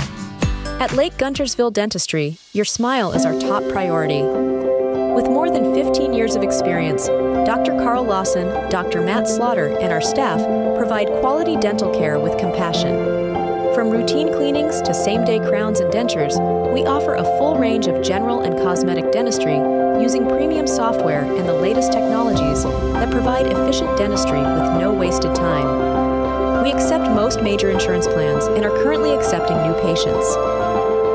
[0.81, 4.21] At Lake Guntersville Dentistry, your smile is our top priority.
[4.21, 7.71] With more than 15 years of experience, Dr.
[7.77, 9.01] Carl Lawson, Dr.
[9.01, 10.41] Matt Slaughter, and our staff
[10.77, 13.73] provide quality dental care with compassion.
[13.73, 16.35] From routine cleanings to same day crowns and dentures,
[16.73, 21.53] we offer a full range of general and cosmetic dentistry using premium software and the
[21.53, 26.63] latest technologies that provide efficient dentistry with no wasted time.
[26.63, 30.35] We accept most major insurance plans and are currently accepting new patients.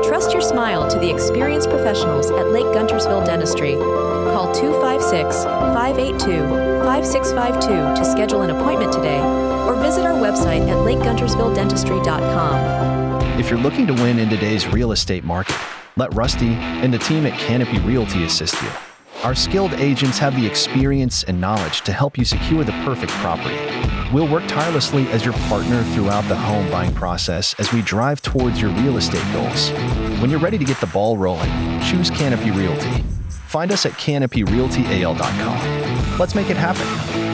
[0.07, 3.75] Trust your smile to the experienced professionals at Lake Guntersville Dentistry.
[3.75, 13.39] Call 256 582 5652 to schedule an appointment today or visit our website at lakeguntersvilledentistry.com.
[13.39, 15.55] If you're looking to win in today's real estate market,
[15.95, 18.69] let Rusty and the team at Canopy Realty assist you.
[19.23, 23.57] Our skilled agents have the experience and knowledge to help you secure the perfect property.
[24.13, 28.61] We'll work tirelessly as your partner throughout the home buying process as we drive towards
[28.61, 29.69] your real estate goals.
[30.19, 31.49] When you're ready to get the ball rolling,
[31.81, 33.03] choose Canopy Realty.
[33.47, 36.19] Find us at canopyrealtyal.com.
[36.19, 37.32] Let's make it happen.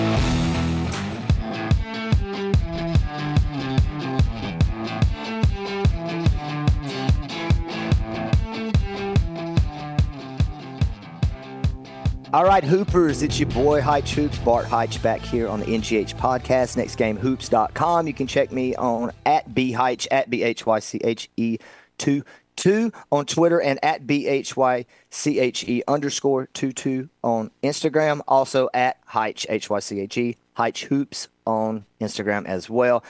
[12.31, 16.13] All right, Hoopers, it's your boy Hyche Hoops, Bart Hyche back here on the NGH
[16.13, 18.05] podcast, nextgamehoops.com.
[18.05, 21.57] You can check me on at bhyche, at B-H-Y-C-H-E
[21.97, 22.23] 2
[22.55, 28.21] 2 on Twitter and at B-H-Y-C-H-E underscore 2 2 on Instagram.
[28.27, 33.03] Also at Hyche, H-Y-C-H-E, Hyche Hoops on Instagram as well.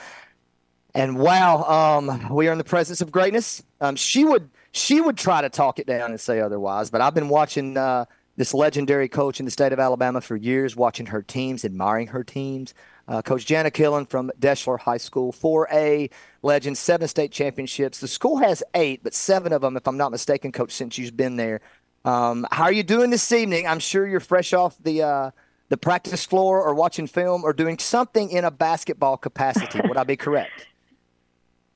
[0.94, 3.62] And wow, um, we are in the presence of greatness.
[3.82, 7.12] Um, she would she would try to talk it down and say otherwise, but I've
[7.12, 8.06] been watching uh,–
[8.40, 12.24] this legendary coach in the state of Alabama for years, watching her teams, admiring her
[12.24, 12.72] teams.
[13.06, 16.10] Uh, coach Jana Killen from Deshler High School, 4A
[16.42, 18.00] legend, seven state championships.
[18.00, 21.18] The school has eight, but seven of them, if I'm not mistaken, coach, since you've
[21.18, 21.60] been there.
[22.06, 23.66] Um, how are you doing this evening?
[23.66, 25.30] I'm sure you're fresh off the uh,
[25.68, 29.82] the practice floor or watching film or doing something in a basketball capacity.
[29.84, 30.66] Would I be correct?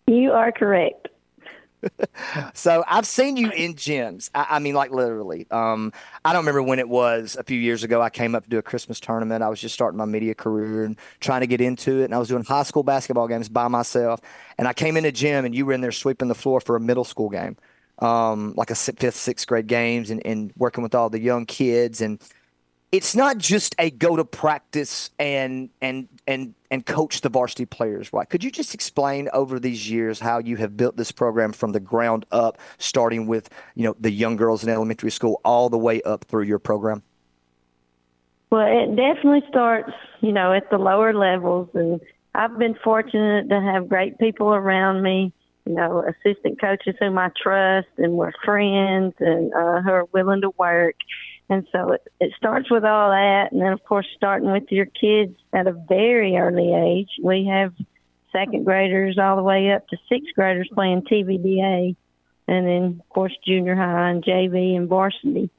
[0.07, 1.09] You are correct.
[2.55, 4.31] so I've seen you in gyms.
[4.35, 5.47] I, I mean, like literally.
[5.51, 5.93] Um,
[6.25, 7.37] I don't remember when it was.
[7.39, 9.43] A few years ago, I came up to do a Christmas tournament.
[9.43, 12.05] I was just starting my media career and trying to get into it.
[12.05, 14.21] And I was doing high school basketball games by myself.
[14.59, 16.77] And I came in a gym, and you were in there sweeping the floor for
[16.77, 17.57] a middle school game,
[17.99, 22.01] um, like a fifth, sixth grade games, and, and working with all the young kids.
[22.01, 22.21] And
[22.95, 28.13] it's not just a go to practice and and and and coach the varsity players,
[28.13, 28.29] right?
[28.29, 31.79] Could you just explain over these years how you have built this program from the
[31.79, 36.03] ground up, starting with you know the young girls in elementary school all the way
[36.03, 37.05] up through your program?
[38.51, 42.01] Well, it definitely starts, you know, at the lower levels, and
[42.35, 45.33] I've been fortunate to have great people around me.
[45.67, 50.41] You know, assistant coaches whom I trust and we're friends and uh, who are willing
[50.41, 50.97] to work
[51.51, 53.53] and so it, it starts with all that.
[53.53, 57.11] And then, of course, starting with your kids at a very early age.
[57.23, 57.75] We have
[58.33, 61.97] second graders all the way up to sixth graders playing TVDA.
[62.49, 65.51] And then, of course, junior high and JV and varsity.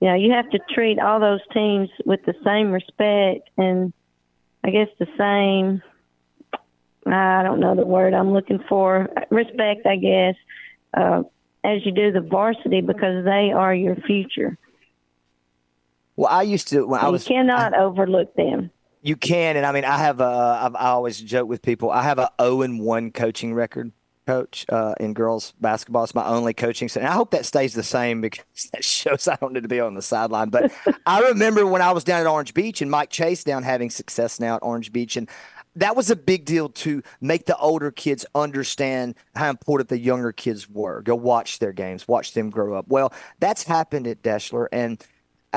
[0.00, 3.92] You know, you have to treat all those teams with the same respect and
[4.62, 5.82] I guess the same,
[7.06, 10.34] I don't know the word I'm looking for, respect, I guess,
[10.94, 11.22] uh,
[11.62, 14.56] as you do the varsity because they are your future.
[16.16, 17.28] Well, I used to when you I was.
[17.28, 18.70] You cannot I, overlook them.
[19.02, 20.60] You can, and I mean, I have a.
[20.62, 21.90] I've, I always joke with people.
[21.90, 23.92] I have a zero oh and one coaching record,
[24.26, 26.04] coach, uh, in girls basketball.
[26.04, 26.88] It's my only coaching.
[26.96, 29.80] And I hope that stays the same because that shows I don't need to be
[29.80, 30.50] on the sideline.
[30.50, 30.72] But
[31.06, 34.38] I remember when I was down at Orange Beach and Mike Chase down having success
[34.40, 35.28] now at Orange Beach, and
[35.76, 40.32] that was a big deal to make the older kids understand how important the younger
[40.32, 41.02] kids were.
[41.02, 42.86] Go watch their games, watch them grow up.
[42.88, 45.04] Well, that's happened at Deshler, and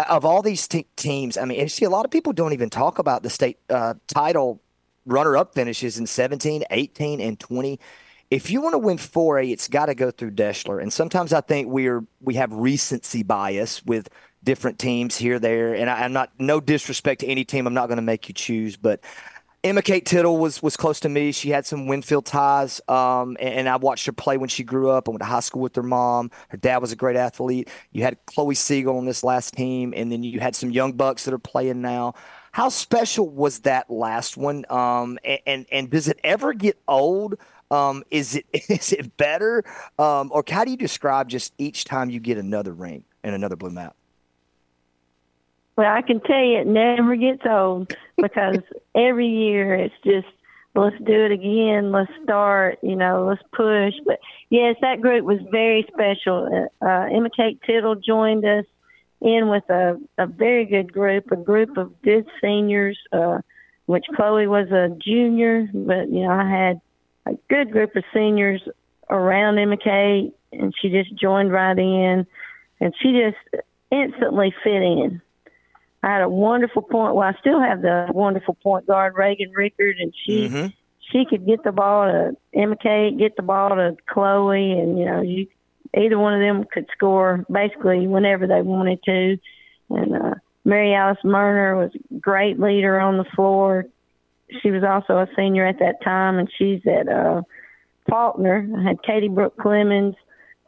[0.10, 2.70] of all these t- teams, I mean, you see a lot of people don't even
[2.70, 4.62] talk about the state uh, title
[5.06, 7.80] runner-up finishes in 17, 18, and 20.
[8.30, 10.82] If you want to win 4A, it's got to go through Deshler.
[10.82, 14.10] And sometimes I think we're we have recency bias with
[14.44, 15.74] different teams here, there.
[15.74, 17.68] And I, am not no disrespect to any team.
[17.68, 19.00] I'm not going to make you choose, but
[19.64, 21.32] Emma Kate Tittle was was close to me.
[21.32, 24.90] She had some Winfield ties, um, and, and, I watched her play when she grew
[24.90, 25.08] up.
[25.08, 26.32] I went to high school with her mom.
[26.50, 27.70] Her dad was a great athlete.
[27.92, 31.26] You had Chloe Siegel on this last team, and then you had some young bucks
[31.26, 32.14] that are playing now.
[32.52, 34.66] How special was that last one?
[34.70, 37.36] Um, and, and, and does it ever get old?
[37.70, 39.64] Um, is it is it better,
[39.98, 43.56] um, or how do you describe just each time you get another ring and another
[43.56, 43.96] blue map?
[45.78, 48.58] Well, I can tell you it never gets old because
[48.96, 50.28] every year it's just
[50.74, 53.94] let's do it again, let's start, you know, let's push.
[54.06, 56.70] But yes, that group was very special.
[56.82, 58.66] Uh, Emma Kate Tittle joined us
[59.22, 63.40] in with a, a very good group, a group of good seniors, uh,
[63.86, 66.82] which Chloe was a junior, but you know, I had
[67.28, 68.62] a good group of seniors
[69.10, 72.26] around Emma Kate and she just joined right in
[72.80, 75.22] and she just instantly fit in
[76.08, 77.16] I had a wonderful point.
[77.16, 80.68] Well, I still have the wonderful point guard Reagan Rickard, and she mm-hmm.
[81.12, 85.04] she could get the ball to Emma Kate, get the ball to Chloe, and you
[85.04, 85.48] know you
[85.98, 89.38] either one of them could score basically whenever they wanted to.
[89.90, 93.86] And uh, Mary Alice Murner was a great leader on the floor.
[94.62, 97.42] She was also a senior at that time, and she's at uh,
[98.10, 98.66] Faulkner.
[98.78, 100.16] I had Katie Brooke Clemens,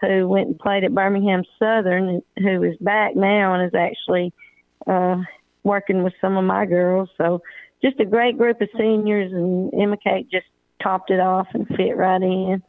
[0.02, 4.34] who went and played at Birmingham Southern, who is back now and is actually–
[4.88, 5.18] uh,
[5.64, 7.10] working with some of my girls.
[7.18, 7.42] So
[7.82, 10.48] just a great group of seniors, and Emma Kate just
[10.82, 12.64] topped it off and fit right in.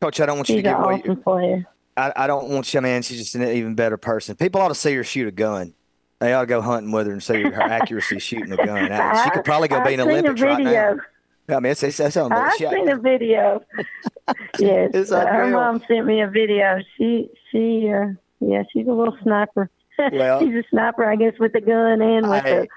[0.00, 1.66] Coach, I don't want she's you to get an awesome player.
[1.96, 3.02] I, I don't want you, man.
[3.02, 4.36] She's just an even better person.
[4.36, 5.74] People ought to see her shoot a gun.
[6.18, 8.86] They ought to go hunting with her and see her accuracy shooting a gun.
[9.24, 10.96] She could probably go I've be an Olympic right now.
[11.48, 13.62] I mean, it's, it's, it's I've seen a video.
[14.58, 16.78] yes, uh, her mom sent me a video.
[16.96, 19.68] She, she, uh, yeah, she's a little sniper.
[19.98, 22.68] Well, he's a sniper, I guess, with the gun and with I, the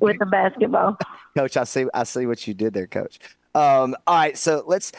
[0.00, 0.98] with the basketball.
[1.36, 1.86] Coach, I see.
[1.94, 3.18] I see what you did there, Coach.
[3.54, 4.92] Um, all right, so let's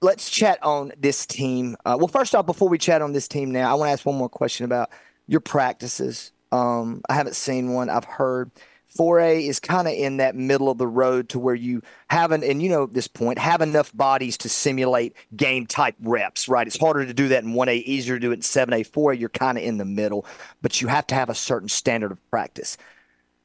[0.00, 1.76] let's chat on this team.
[1.84, 4.04] Uh, well, first off, before we chat on this team now, I want to ask
[4.06, 4.90] one more question about
[5.26, 6.32] your practices.
[6.52, 7.90] Um, I haven't seen one.
[7.90, 8.50] I've heard
[8.96, 12.62] 4A is kind of in that middle of the road to where you haven't, and
[12.62, 16.66] you know at this point, have enough bodies to simulate game type reps, right?
[16.66, 19.18] It's harder to do that in 1A, easier to do it in 7A, 4A.
[19.18, 20.26] You're kind of in the middle,
[20.62, 22.76] but you have to have a certain standard of practice.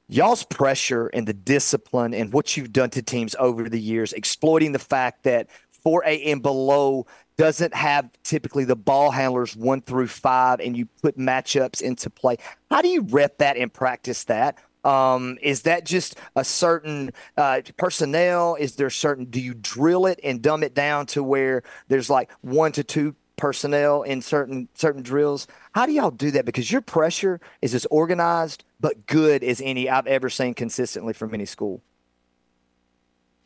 [0.07, 4.73] Y'all's pressure and the discipline and what you've done to teams over the years, exploiting
[4.73, 5.47] the fact that
[5.85, 7.05] 4A and below
[7.37, 12.37] doesn't have typically the ball handlers one through five, and you put matchups into play.
[12.69, 14.57] How do you rep that and practice that?
[14.83, 18.55] Um, is that just a certain uh, personnel?
[18.55, 19.25] Is there certain?
[19.25, 23.15] Do you drill it and dumb it down to where there's like one to two
[23.37, 25.47] personnel in certain certain drills?
[25.73, 26.45] How do y'all do that?
[26.45, 31.33] Because your pressure is as organized but good as any I've ever seen consistently from
[31.33, 31.81] any school.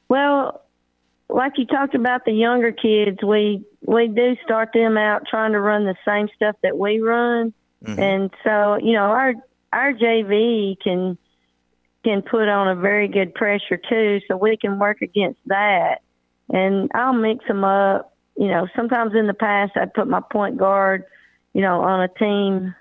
[0.07, 0.61] Well,
[1.29, 5.59] like you talked about the younger kids, we we do start them out trying to
[5.59, 7.99] run the same stuff that we run, mm-hmm.
[7.99, 9.33] and so you know our
[9.73, 11.17] our JV can
[12.05, 16.01] can put on a very good pressure too, so we can work against that.
[16.49, 18.15] And I'll mix them up.
[18.37, 21.05] You know, sometimes in the past I'd put my point guard,
[21.53, 22.75] you know, on a team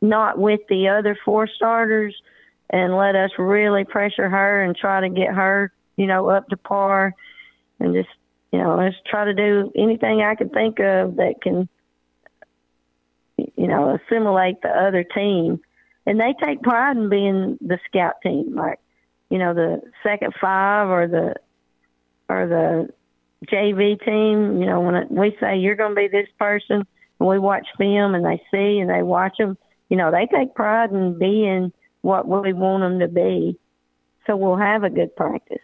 [0.00, 2.14] not with the other four starters
[2.70, 6.56] and let us really pressure her and try to get her, you know, up to
[6.56, 7.14] par
[7.80, 8.08] and just,
[8.52, 11.68] you know, let's try to do anything I can think of that can,
[13.36, 15.60] you know, assimilate the other team
[16.08, 18.80] and they take pride in being the scout team, like
[19.28, 21.34] you know the second five or the
[22.30, 22.88] or the
[23.46, 24.58] JV team.
[24.58, 26.86] You know when we say you're going to be this person,
[27.20, 29.58] and we watch film and they see and they watch them.
[29.90, 33.58] You know they take pride in being what we want them to be,
[34.26, 35.58] so we'll have a good practice.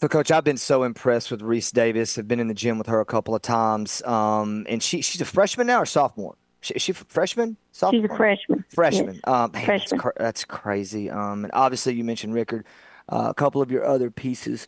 [0.00, 2.18] So, Coach, I've been so impressed with Reese Davis.
[2.18, 5.20] I've been in the gym with her a couple of times, um, and she she's
[5.20, 6.36] a freshman now or sophomore.
[6.74, 7.56] Is she freshman?
[7.72, 8.02] Sophomore?
[8.02, 8.64] She's a freshman.
[8.74, 9.14] Freshman.
[9.14, 9.20] Yes.
[9.24, 9.78] Um, man, freshman.
[9.78, 11.10] That's, cr- that's, crazy.
[11.10, 12.64] Um, and obviously you mentioned Rickard,
[13.08, 14.66] uh, a couple of your other pieces.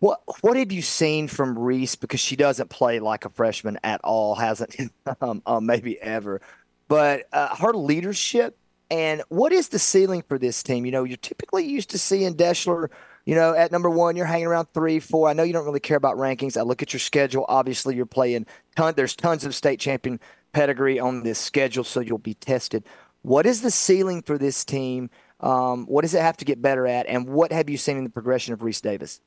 [0.00, 1.96] What what have you seen from Reese?
[1.96, 4.76] Because she doesn't play like a freshman at all, hasn't
[5.20, 6.40] um, uh, maybe ever.
[6.86, 8.56] But uh, her leadership
[8.90, 10.86] and what is the ceiling for this team?
[10.86, 12.90] You know, you're typically used to seeing Deshler
[13.28, 15.28] you know, at number one, you're hanging around three, four.
[15.28, 16.56] I know you don't really care about rankings.
[16.56, 17.44] I look at your schedule.
[17.46, 18.94] Obviously, you're playing ton.
[18.96, 20.18] There's tons of state champion
[20.52, 22.84] pedigree on this schedule, so you'll be tested.
[23.22, 25.10] What is the ceiling for this team?
[25.40, 27.06] Um, what does it have to get better at?
[27.06, 29.20] And what have you seen in the progression of Reese Davis?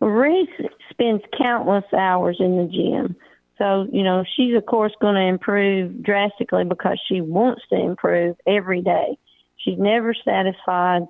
[0.00, 0.48] Reese
[0.90, 3.16] spends countless hours in the gym.
[3.58, 8.36] So, you know, she's of course going to improve drastically because she wants to improve
[8.46, 9.18] every day.
[9.56, 11.02] she's never satisfied.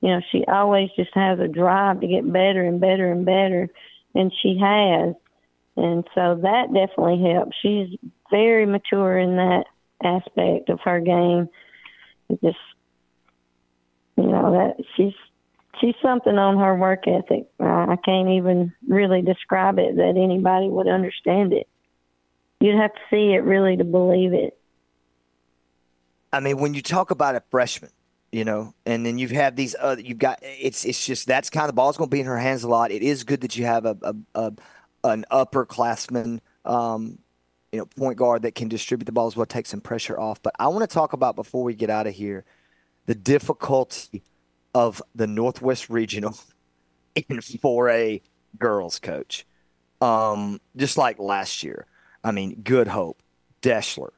[0.00, 3.68] You know, she always just has a drive to get better and better and better,
[4.14, 5.14] and she has.
[5.76, 7.56] And so that definitely helps.
[7.62, 7.98] She's
[8.30, 9.64] very mature in that
[10.02, 11.48] aspect of her game.
[12.28, 12.58] It just,
[14.16, 15.14] you know, that she's
[15.80, 17.46] she's something on her work ethic.
[17.60, 21.68] I can't even really describe it that anybody would understand it.
[22.60, 24.58] You'd have to see it really to believe it.
[26.32, 27.90] I mean, when you talk about a freshman,
[28.30, 31.64] you know, and then you've had these other, you've got it's it's just that's kind
[31.64, 32.90] of the ball's going to be in her hands a lot.
[32.90, 34.52] It is good that you have a, a, a
[35.04, 37.18] an upperclassman, um,
[37.72, 40.42] you know, point guard that can distribute the ball as well, take some pressure off.
[40.42, 42.44] But I want to talk about before we get out of here
[43.06, 44.22] the difficulty
[44.74, 46.38] of the Northwest Regional
[47.14, 48.22] in 4A
[48.58, 49.46] girls coach.
[50.00, 51.86] Um, just like last year.
[52.24, 53.22] I mean, Good Hope,
[53.62, 54.10] Deshler,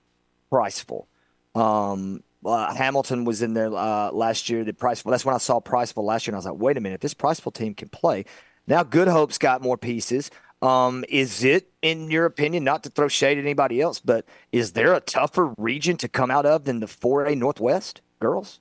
[0.50, 1.06] Priceville.
[1.54, 4.64] Um, uh, Hamilton was in there uh, last year.
[4.64, 5.10] The Priceville.
[5.10, 7.14] That's when I saw Priceville last year, and I was like, wait a minute, this
[7.14, 8.24] Priceville team can play.
[8.66, 10.30] Now Good Hope's got more pieces.
[10.62, 14.72] Um, is it, in your opinion, not to throw shade at anybody else, but is
[14.72, 18.60] there a tougher region to come out of than the 4A Northwest girls?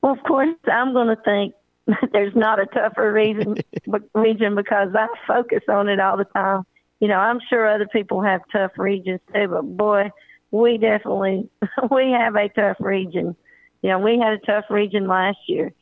[0.00, 1.54] Well, of course, I'm going to think
[2.12, 3.56] there's not a tougher region,
[4.14, 6.64] region because I focus on it all the time.
[7.00, 10.10] You know, I'm sure other people have tough regions too, but boy,
[10.50, 11.48] we definitely
[11.90, 13.36] we have a tough region.
[13.82, 15.72] You know, we had a tough region last year.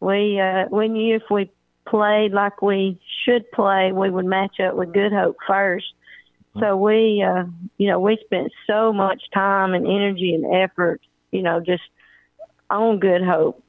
[0.00, 1.50] We uh, we knew if we
[1.88, 5.86] played like we should play, we would match up with Good Hope first.
[6.60, 7.44] So we, uh,
[7.76, 11.82] you know, we spent so much time and energy and effort, you know, just
[12.68, 13.62] on Good Hope.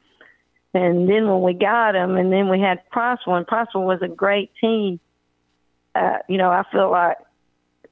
[0.74, 4.08] And then when we got them, and then we had Priceville, and Priceville was a
[4.08, 5.00] great team.
[5.96, 7.18] Uh, you know, I feel like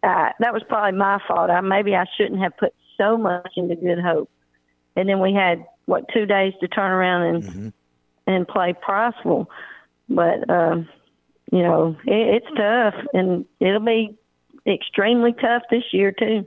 [0.04, 1.50] uh, that was probably my fault.
[1.50, 4.30] I, maybe I shouldn't have put so much into Good Hope.
[4.96, 7.70] And then we had what two days to turn around and mm-hmm.
[8.28, 9.48] and play Priceville.
[10.10, 10.88] But um,
[11.52, 14.18] you know, it, it's tough, and it'll be
[14.66, 16.46] extremely tough this year too.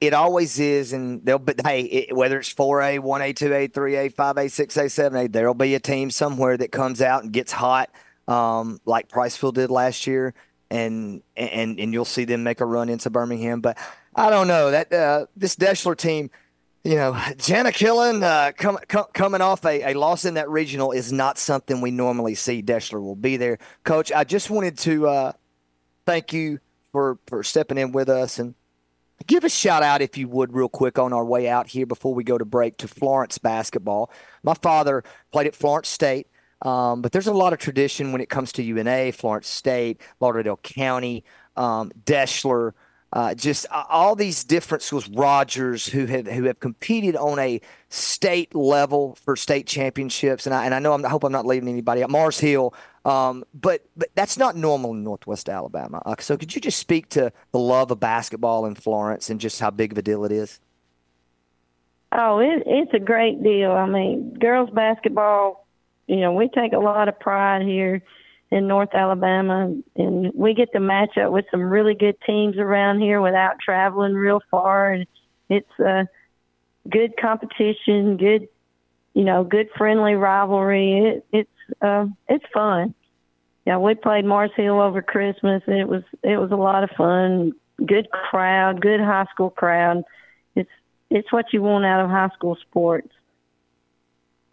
[0.00, 1.38] It always is, and they'll.
[1.38, 4.48] But hey, it, whether it's four A, one A, two A, three A, five A,
[4.48, 7.90] six A, seven A, there'll be a team somewhere that comes out and gets hot,
[8.28, 10.34] um, like Priceville did last year,
[10.70, 13.60] and and and you'll see them make a run into Birmingham.
[13.60, 13.78] But
[14.14, 16.30] I don't know that uh, this Deshler team
[16.84, 20.92] you know, Jana Killen uh, com- com- coming off a, a, loss in that regional
[20.92, 22.62] is not something we normally see.
[22.62, 23.58] Deshler will be there.
[23.84, 25.32] Coach, I just wanted to uh,
[26.04, 26.60] thank you
[26.92, 28.54] for, for stepping in with us and
[29.26, 32.14] give a shout out, if you would, real quick on our way out here before
[32.14, 34.10] we go to break to Florence basketball.
[34.42, 36.28] My father played at Florence State.
[36.62, 40.56] Um, but there's a lot of tradition when it comes to UNA, Florence State, Lauderdale
[40.56, 41.24] County,
[41.56, 42.72] um, Deshler,
[43.14, 48.56] uh, just all these different schools, Rogers, who have who have competed on a state
[48.56, 51.68] level for state championships, and I and I know I'm, I hope I'm not leaving
[51.68, 52.10] anybody out.
[52.10, 56.02] Mars Hill, um, but but that's not normal in Northwest Alabama.
[56.04, 59.60] Uh, so could you just speak to the love of basketball in Florence and just
[59.60, 60.58] how big of a deal it is?
[62.10, 63.70] Oh, it, it's a great deal.
[63.70, 65.68] I mean, girls basketball,
[66.08, 68.02] you know, we take a lot of pride here
[68.50, 73.00] in North Alabama, and we get to match up with some really good teams around
[73.00, 74.92] here without traveling real far.
[74.92, 75.06] And
[75.48, 76.06] it's a
[76.88, 78.48] good competition, good,
[79.14, 80.98] you know, good friendly rivalry.
[80.98, 82.94] It, it's uh, it's fun.
[83.66, 86.90] Yeah, we played Mars Hill over Christmas, and it was it was a lot of
[86.90, 87.52] fun.
[87.84, 90.04] Good crowd, good high school crowd.
[90.54, 90.70] It's
[91.10, 93.10] it's what you want out of high school sports.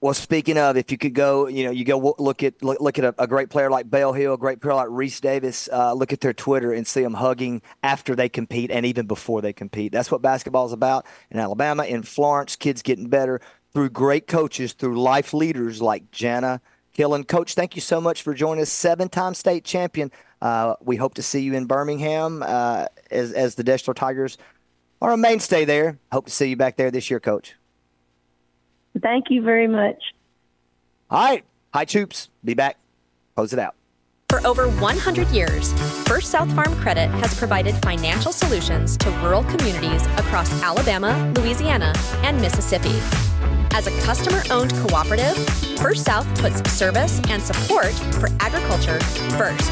[0.02, 2.98] Well, speaking of, if you could go, you know, you go look at look, look
[2.98, 5.70] at a, a, great player like Bell Hill, a great player like Reese Davis.
[5.72, 9.44] Uh, look at their Twitter and see them hugging after they compete and even before
[9.44, 9.92] they compete.
[9.92, 12.56] That's what basketball is about in Alabama, in Florence.
[12.56, 13.42] Kids getting better
[13.74, 16.62] through great coaches, through life leaders like Jana
[16.98, 17.28] Killen.
[17.28, 18.72] Coach, thank you so much for joining us.
[18.72, 20.12] Seven-time state champion.
[20.42, 24.40] Uh, we hope to see you in Birmingham uh, as as the Deshler Tigers
[25.00, 26.00] are a mainstay there.
[26.12, 27.54] Hope to see you back there this year, Coach.
[29.00, 30.02] Thank you very much.
[31.10, 31.44] All right.
[31.74, 32.30] Hi, Troops.
[32.44, 32.78] Be back.
[33.36, 33.76] Close it out.
[34.30, 35.74] For over 100 years,
[36.08, 42.40] First South Farm Credit has provided financial solutions to rural communities across Alabama, Louisiana, and
[42.40, 42.98] Mississippi.
[43.74, 45.36] As a customer owned cooperative,
[45.80, 49.00] First South puts service and support for agriculture
[49.38, 49.70] first.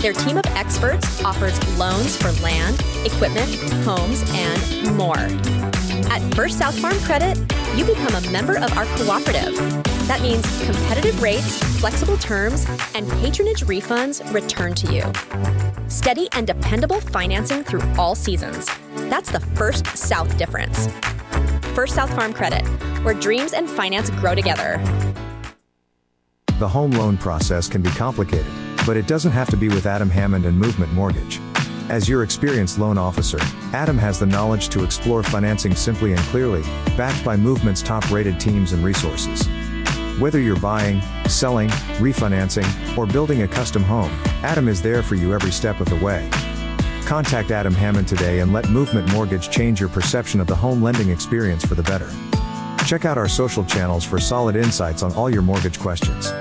[0.00, 3.52] Their team of experts offers loans for land, equipment,
[3.84, 5.16] homes, and more.
[6.08, 7.36] At First South Farm Credit,
[7.76, 9.56] you become a member of our cooperative.
[10.06, 15.02] That means competitive rates, flexible terms, and patronage refunds returned to you.
[15.88, 18.66] Steady and dependable financing through all seasons.
[19.10, 20.88] That's the First South difference.
[21.74, 22.64] First South Farm Credit,
[23.02, 24.80] where dreams and finance grow together.
[26.58, 28.46] The home loan process can be complicated,
[28.88, 31.42] but it doesn't have to be with Adam Hammond and Movement Mortgage.
[31.90, 33.36] As your experienced loan officer,
[33.74, 36.62] Adam has the knowledge to explore financing simply and clearly,
[36.96, 39.46] backed by Movement's top rated teams and resources.
[40.18, 41.68] Whether you're buying, selling,
[41.98, 44.10] refinancing, or building a custom home,
[44.42, 46.26] Adam is there for you every step of the way.
[47.04, 51.10] Contact Adam Hammond today and let Movement Mortgage change your perception of the home lending
[51.10, 52.10] experience for the better.
[52.86, 56.32] Check out our social channels for solid insights on all your mortgage questions.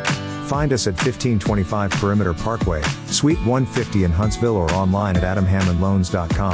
[0.48, 6.54] Find us at 1525 Perimeter Parkway, Suite 150 in Huntsville or online at adamhammondloans.com.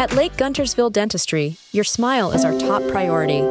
[0.00, 3.42] At Lake Guntersville Dentistry, your smile is our top priority.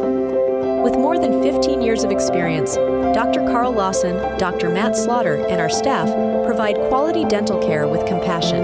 [0.82, 2.76] With more than 15 years of experience,
[3.14, 3.41] Dr.
[3.41, 4.72] Carl Lawson, Dr.
[4.72, 6.07] Matt Slaughter, and our staff
[6.43, 8.64] provide quality dental care with compassion.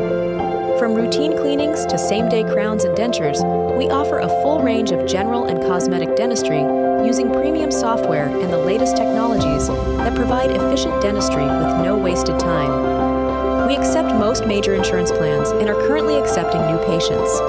[0.79, 3.37] From routine cleanings to same day crowns and dentures,
[3.77, 8.57] we offer a full range of general and cosmetic dentistry using premium software and the
[8.57, 13.67] latest technologies that provide efficient dentistry with no wasted time.
[13.67, 17.39] We accept most major insurance plans and are currently accepting new patients.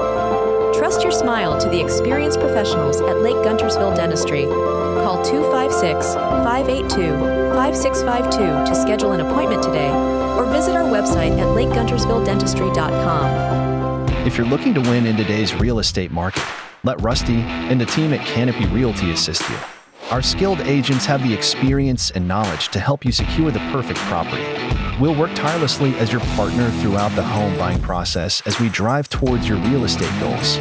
[0.77, 4.45] Trust your smile to the experienced professionals at Lake Guntersville Dentistry.
[4.45, 7.17] Call 256 582
[7.55, 9.89] 5652 to schedule an appointment today
[10.37, 13.49] or visit our website at lakeguntersvilledentistry.com.
[14.25, 16.43] If you're looking to win in today's real estate market,
[16.83, 19.57] let Rusty and the team at Canopy Realty assist you.
[20.11, 24.43] Our skilled agents have the experience and knowledge to help you secure the perfect property.
[24.99, 29.47] We'll work tirelessly as your partner throughout the home buying process as we drive towards
[29.47, 30.57] your real estate goals.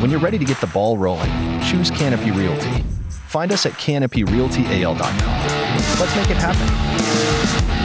[0.00, 1.30] When you're ready to get the ball rolling,
[1.62, 2.84] choose Canopy Realty.
[3.26, 5.16] Find us at canopyrealtyal.com.
[5.98, 7.81] Let's make it happen.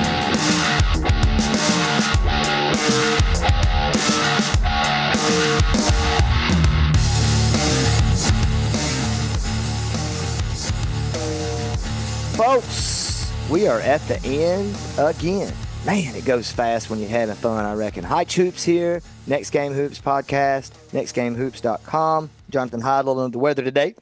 [12.37, 15.51] Folks, we are at the end again.
[15.87, 18.03] Man, it goes fast when you're having fun, I reckon.
[18.03, 19.01] Hi, Hoops here.
[19.25, 22.29] Next Game Hoops podcast, nextgamehoops.com.
[22.51, 23.95] Jonathan Heidel on the weather today.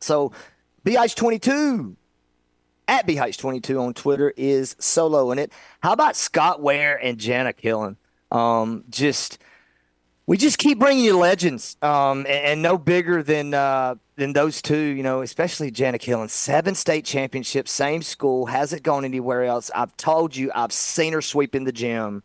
[0.00, 0.32] So,
[0.84, 1.94] BH22
[2.88, 5.52] at BH22 on Twitter is soloing it.
[5.78, 7.94] How about Scott Ware and Jana Killen?
[8.32, 9.38] Um, just
[10.26, 14.62] we just keep bringing you legends, um, and, and, no bigger than uh, than those
[14.62, 14.76] two.
[14.76, 19.70] You know, especially Jana Killen, seven state championships, same school, hasn't gone anywhere else.
[19.74, 22.22] I've told you, I've seen her sweep in the gym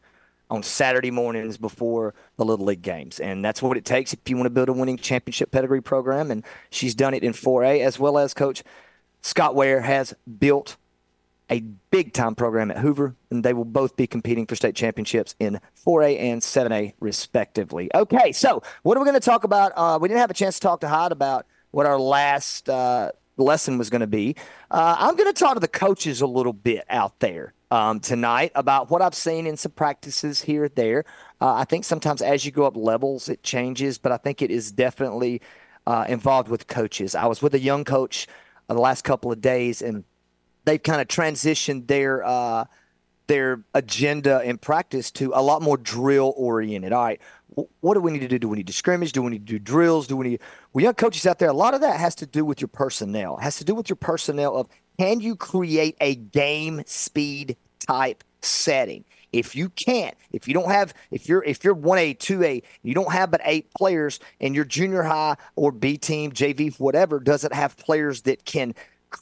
[0.49, 4.35] on Saturday mornings before the little league games, and that's what it takes if you
[4.35, 6.29] want to build a winning championship pedigree program.
[6.29, 8.63] And she's done it in 4A as well as Coach
[9.21, 10.77] Scott Ware has built
[11.49, 15.35] a big time program at Hoover, and they will both be competing for state championships
[15.39, 17.89] in 4A and 7A, respectively.
[17.93, 19.71] Okay, so what are we going to talk about?
[19.75, 23.11] Uh, we didn't have a chance to talk to Hyde about what our last uh,
[23.35, 24.33] lesson was going to be.
[24.71, 28.53] Uh, I'm going to talk to the coaches a little bit out there um, tonight
[28.55, 31.03] about what I've seen in some practices here there.
[31.41, 34.51] Uh, I think sometimes as you go up levels, it changes, but I think it
[34.51, 35.41] is definitely
[35.85, 37.13] uh, involved with coaches.
[37.13, 38.25] I was with a young coach
[38.69, 40.05] uh, the last couple of days, and
[40.63, 42.65] they've kind of transitioned their uh,
[43.27, 46.93] their agenda in practice to a lot more drill oriented.
[46.93, 47.21] All right,
[47.81, 48.39] what do we need to do?
[48.39, 49.11] Do we need to scrimmage?
[49.11, 50.07] Do we need to do drills?
[50.07, 50.41] Do we need?
[50.73, 53.37] Well, young coaches out there, a lot of that has to do with your personnel.
[53.37, 54.67] It has to do with your personnel of
[54.99, 59.05] can you create a game speed type setting?
[59.31, 62.63] If you can't, if you don't have, if you're if you're one A, two A,
[62.83, 67.19] you don't have but eight players, and your junior high or B team, JV, whatever,
[67.19, 68.73] doesn't have players that can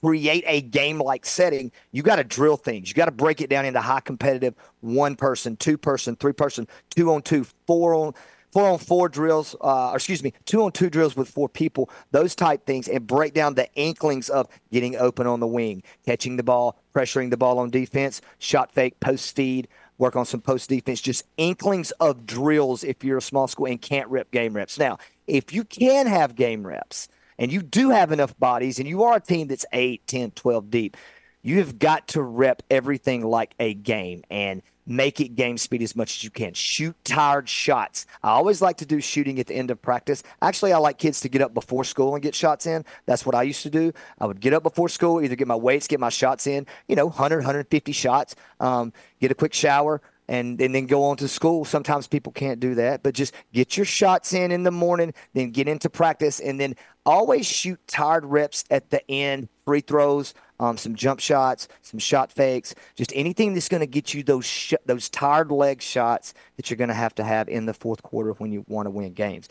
[0.01, 2.89] create a game like setting, you got to drill things.
[2.89, 6.67] You got to break it down into high competitive one person, two person, three person,
[6.89, 8.13] two on two, four on
[8.51, 11.89] four on four drills, uh, or excuse me, two on two drills with four people,
[12.11, 16.37] those type things, and break down the inklings of getting open on the wing, catching
[16.37, 19.67] the ball, pressuring the ball on defense, shot fake, post feed,
[19.97, 23.81] work on some post defense, just inklings of drills if you're a small school and
[23.81, 24.77] can't rep game reps.
[24.77, 27.07] Now, if you can have game reps,
[27.37, 30.69] and you do have enough bodies and you are a team that's 8, 10, 12
[30.69, 30.97] deep,
[31.41, 35.95] you have got to rep everything like a game and make it game speed as
[35.95, 36.53] much as you can.
[36.53, 38.05] Shoot tired shots.
[38.21, 40.23] I always like to do shooting at the end of practice.
[40.41, 42.83] Actually, I like kids to get up before school and get shots in.
[43.05, 43.93] That's what I used to do.
[44.19, 46.95] I would get up before school, either get my weights, get my shots in, you
[46.95, 50.01] know, 100, 150 shots, um, get a quick shower,
[50.33, 51.63] and, and then go on to school.
[51.63, 55.51] Sometimes people can't do that, but just get your shots in in the morning, then
[55.51, 56.75] get into practice, and then
[57.05, 62.31] always shoot tired reps at the end, free throws, um, some jump shots, some shot
[62.31, 66.67] fakes, just anything that's going to get you those sh- those tired leg shots that
[66.67, 69.13] you're going to have to have in the fourth quarter when you want to win
[69.13, 69.49] games.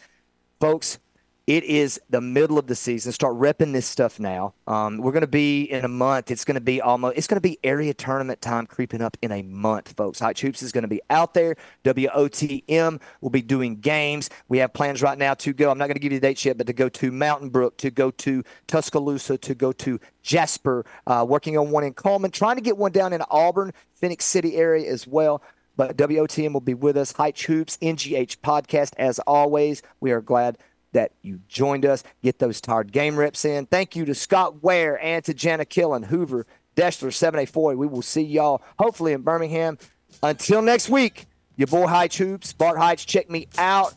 [0.58, 0.98] Folks,
[1.46, 3.10] it is the middle of the season.
[3.10, 4.54] Start repping this stuff now.
[4.68, 6.30] Um, we're going to be in a month.
[6.30, 7.18] It's going to be almost.
[7.18, 10.20] It's going to be area tournament time creeping up in a month, folks.
[10.20, 11.56] Hyche Hoops is going to be out there.
[11.84, 14.30] WOTM will be doing games.
[14.48, 15.70] We have plans right now to go.
[15.70, 17.76] I'm not going to give you the dates yet, but to go to Mountain Brook,
[17.78, 20.86] to go to Tuscaloosa, to go to Jasper.
[21.08, 24.54] Uh, working on one in Cullman, trying to get one down in Auburn, Phenix City
[24.54, 25.42] area as well.
[25.76, 27.14] But WOTM will be with us.
[27.14, 28.92] Hyche Hoops, NGH podcast.
[28.98, 30.58] As always, we are glad
[30.92, 32.04] that you joined us.
[32.22, 33.66] Get those tired game reps in.
[33.66, 37.76] Thank you to Scott Ware and to Jana Killen, Hoover, Deshler, 784.
[37.76, 39.78] We will see y'all hopefully in Birmingham.
[40.22, 41.26] Until next week,
[41.56, 43.94] your boy Hyche Hoops, Bart Hyche, check me out.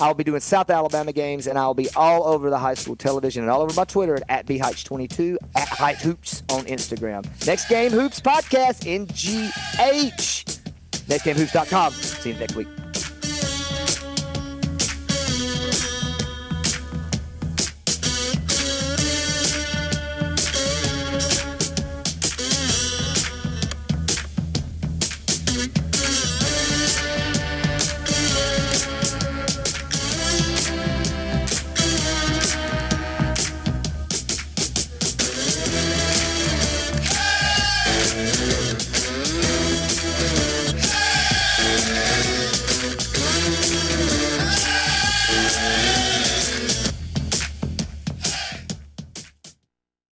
[0.00, 3.44] I'll be doing South Alabama games, and I'll be all over the high school television
[3.44, 7.24] and all over my Twitter at, at BHyche22, at Hyche Hoops on Instagram.
[7.46, 10.60] Next Game Hoops podcast, NGH.
[11.06, 11.92] NextGameHoops.com.
[11.92, 13.13] See you next week.